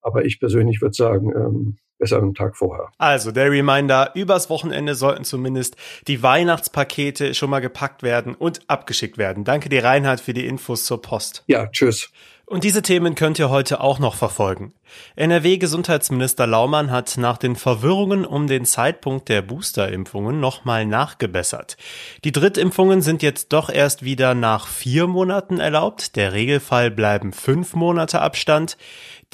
Aber 0.00 0.24
ich 0.24 0.40
persönlich 0.40 0.80
würde 0.80 0.94
sagen, 0.94 1.32
ähm, 1.34 1.78
besser 1.98 2.18
einen 2.18 2.34
Tag 2.34 2.56
vorher. 2.56 2.90
Also 2.98 3.32
der 3.32 3.50
Reminder, 3.50 4.12
übers 4.14 4.48
Wochenende 4.48 4.94
sollten 4.94 5.24
zumindest 5.24 5.76
die 6.06 6.22
Weihnachtspakete 6.22 7.34
schon 7.34 7.50
mal 7.50 7.60
gepackt 7.60 8.02
werden 8.02 8.34
und 8.34 8.60
abgeschickt 8.68 9.18
werden. 9.18 9.44
Danke 9.44 9.68
dir, 9.68 9.84
Reinhard, 9.84 10.20
für 10.20 10.32
die 10.32 10.46
Infos 10.46 10.84
zur 10.84 11.02
Post. 11.02 11.44
Ja, 11.46 11.66
tschüss. 11.66 12.10
Und 12.48 12.64
diese 12.64 12.80
Themen 12.80 13.14
könnt 13.14 13.38
ihr 13.38 13.50
heute 13.50 13.82
auch 13.82 13.98
noch 13.98 14.14
verfolgen. 14.14 14.72
NRW-Gesundheitsminister 15.16 16.46
Laumann 16.46 16.90
hat 16.90 17.18
nach 17.18 17.36
den 17.36 17.56
Verwirrungen 17.56 18.24
um 18.24 18.46
den 18.46 18.64
Zeitpunkt 18.64 19.28
der 19.28 19.42
Boosterimpfungen 19.42 20.40
nochmal 20.40 20.86
nachgebessert. 20.86 21.76
Die 22.24 22.32
Drittimpfungen 22.32 23.02
sind 23.02 23.22
jetzt 23.22 23.52
doch 23.52 23.68
erst 23.68 24.02
wieder 24.02 24.34
nach 24.34 24.66
vier 24.66 25.06
Monaten 25.06 25.60
erlaubt. 25.60 26.16
Der 26.16 26.32
Regelfall 26.32 26.90
bleiben 26.90 27.34
fünf 27.34 27.74
Monate 27.74 28.22
Abstand. 28.22 28.78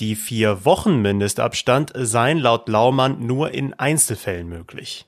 Die 0.01 0.17
vier 0.17 0.65
Wochen 0.65 1.01
Mindestabstand 1.01 1.93
seien 1.95 2.39
laut 2.39 2.69
Laumann 2.69 3.25
nur 3.25 3.53
in 3.53 3.75
Einzelfällen 3.75 4.49
möglich. 4.49 5.07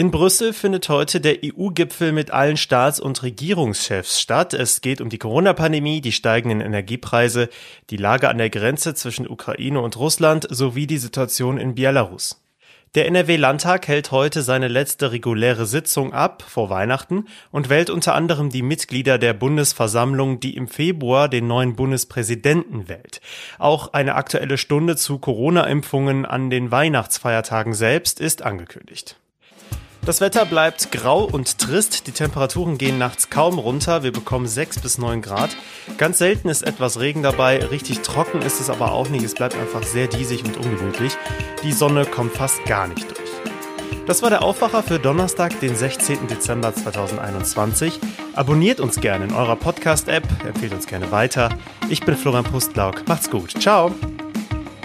In 0.00 0.10
Brüssel 0.10 0.54
findet 0.54 0.88
heute 0.88 1.20
der 1.20 1.40
EU-Gipfel 1.44 2.12
mit 2.12 2.30
allen 2.30 2.56
Staats- 2.56 3.00
und 3.00 3.22
Regierungschefs 3.22 4.18
statt. 4.18 4.54
Es 4.54 4.80
geht 4.80 5.02
um 5.02 5.10
die 5.10 5.18
Corona-Pandemie, 5.18 6.00
die 6.00 6.12
steigenden 6.12 6.62
Energiepreise, 6.62 7.50
die 7.90 7.98
Lage 7.98 8.30
an 8.30 8.38
der 8.38 8.48
Grenze 8.48 8.94
zwischen 8.94 9.28
Ukraine 9.28 9.78
und 9.82 9.98
Russland 9.98 10.46
sowie 10.48 10.86
die 10.86 10.96
Situation 10.96 11.58
in 11.58 11.74
Belarus. 11.74 12.42
Der 12.94 13.08
NRW-Landtag 13.08 13.88
hält 13.88 14.10
heute 14.10 14.40
seine 14.40 14.68
letzte 14.68 15.12
reguläre 15.12 15.66
Sitzung 15.66 16.14
ab 16.14 16.44
vor 16.48 16.70
Weihnachten 16.70 17.26
und 17.50 17.68
wählt 17.68 17.90
unter 17.90 18.14
anderem 18.14 18.48
die 18.48 18.62
Mitglieder 18.62 19.18
der 19.18 19.34
Bundesversammlung, 19.34 20.40
die 20.40 20.56
im 20.56 20.68
Februar 20.68 21.28
den 21.28 21.46
neuen 21.46 21.76
Bundespräsidenten 21.76 22.88
wählt. 22.88 23.20
Auch 23.58 23.92
eine 23.92 24.14
aktuelle 24.14 24.56
Stunde 24.56 24.96
zu 24.96 25.18
Corona-Impfungen 25.18 26.24
an 26.24 26.48
den 26.48 26.70
Weihnachtsfeiertagen 26.70 27.74
selbst 27.74 28.18
ist 28.18 28.40
angekündigt. 28.40 29.18
Das 30.04 30.20
Wetter 30.20 30.46
bleibt 30.46 30.92
grau 30.92 31.24
und 31.24 31.58
trist. 31.58 32.06
Die 32.06 32.12
Temperaturen 32.12 32.78
gehen 32.78 32.98
nachts 32.98 33.28
kaum 33.28 33.58
runter. 33.58 34.02
Wir 34.02 34.12
bekommen 34.12 34.48
6 34.48 34.80
bis 34.80 34.98
9 34.98 35.20
Grad. 35.20 35.50
Ganz 35.98 36.18
selten 36.18 36.48
ist 36.48 36.62
etwas 36.62 36.98
Regen 36.98 37.22
dabei. 37.22 37.64
Richtig 37.66 38.00
trocken 38.00 38.40
ist 38.42 38.60
es 38.60 38.70
aber 38.70 38.92
auch 38.92 39.08
nicht. 39.08 39.24
Es 39.24 39.34
bleibt 39.34 39.56
einfach 39.56 39.82
sehr 39.82 40.06
diesig 40.06 40.44
und 40.44 40.56
ungemütlich. 40.56 41.12
Die 41.62 41.72
Sonne 41.72 42.06
kommt 42.06 42.32
fast 42.32 42.64
gar 42.64 42.88
nicht 42.88 43.10
durch. 43.10 43.30
Das 44.06 44.22
war 44.22 44.30
der 44.30 44.42
Aufwacher 44.42 44.82
für 44.82 44.98
Donnerstag, 44.98 45.60
den 45.60 45.76
16. 45.76 46.26
Dezember 46.26 46.74
2021. 46.74 48.00
Abonniert 48.34 48.80
uns 48.80 49.00
gerne 49.00 49.26
in 49.26 49.32
eurer 49.32 49.56
Podcast-App, 49.56 50.24
empfehlt 50.44 50.72
uns 50.72 50.86
gerne 50.86 51.12
weiter. 51.12 51.50
Ich 51.90 52.00
bin 52.00 52.16
Florian 52.16 52.44
Pustlauk. 52.44 53.06
Macht's 53.06 53.30
gut. 53.30 53.60
Ciao. 53.62 53.94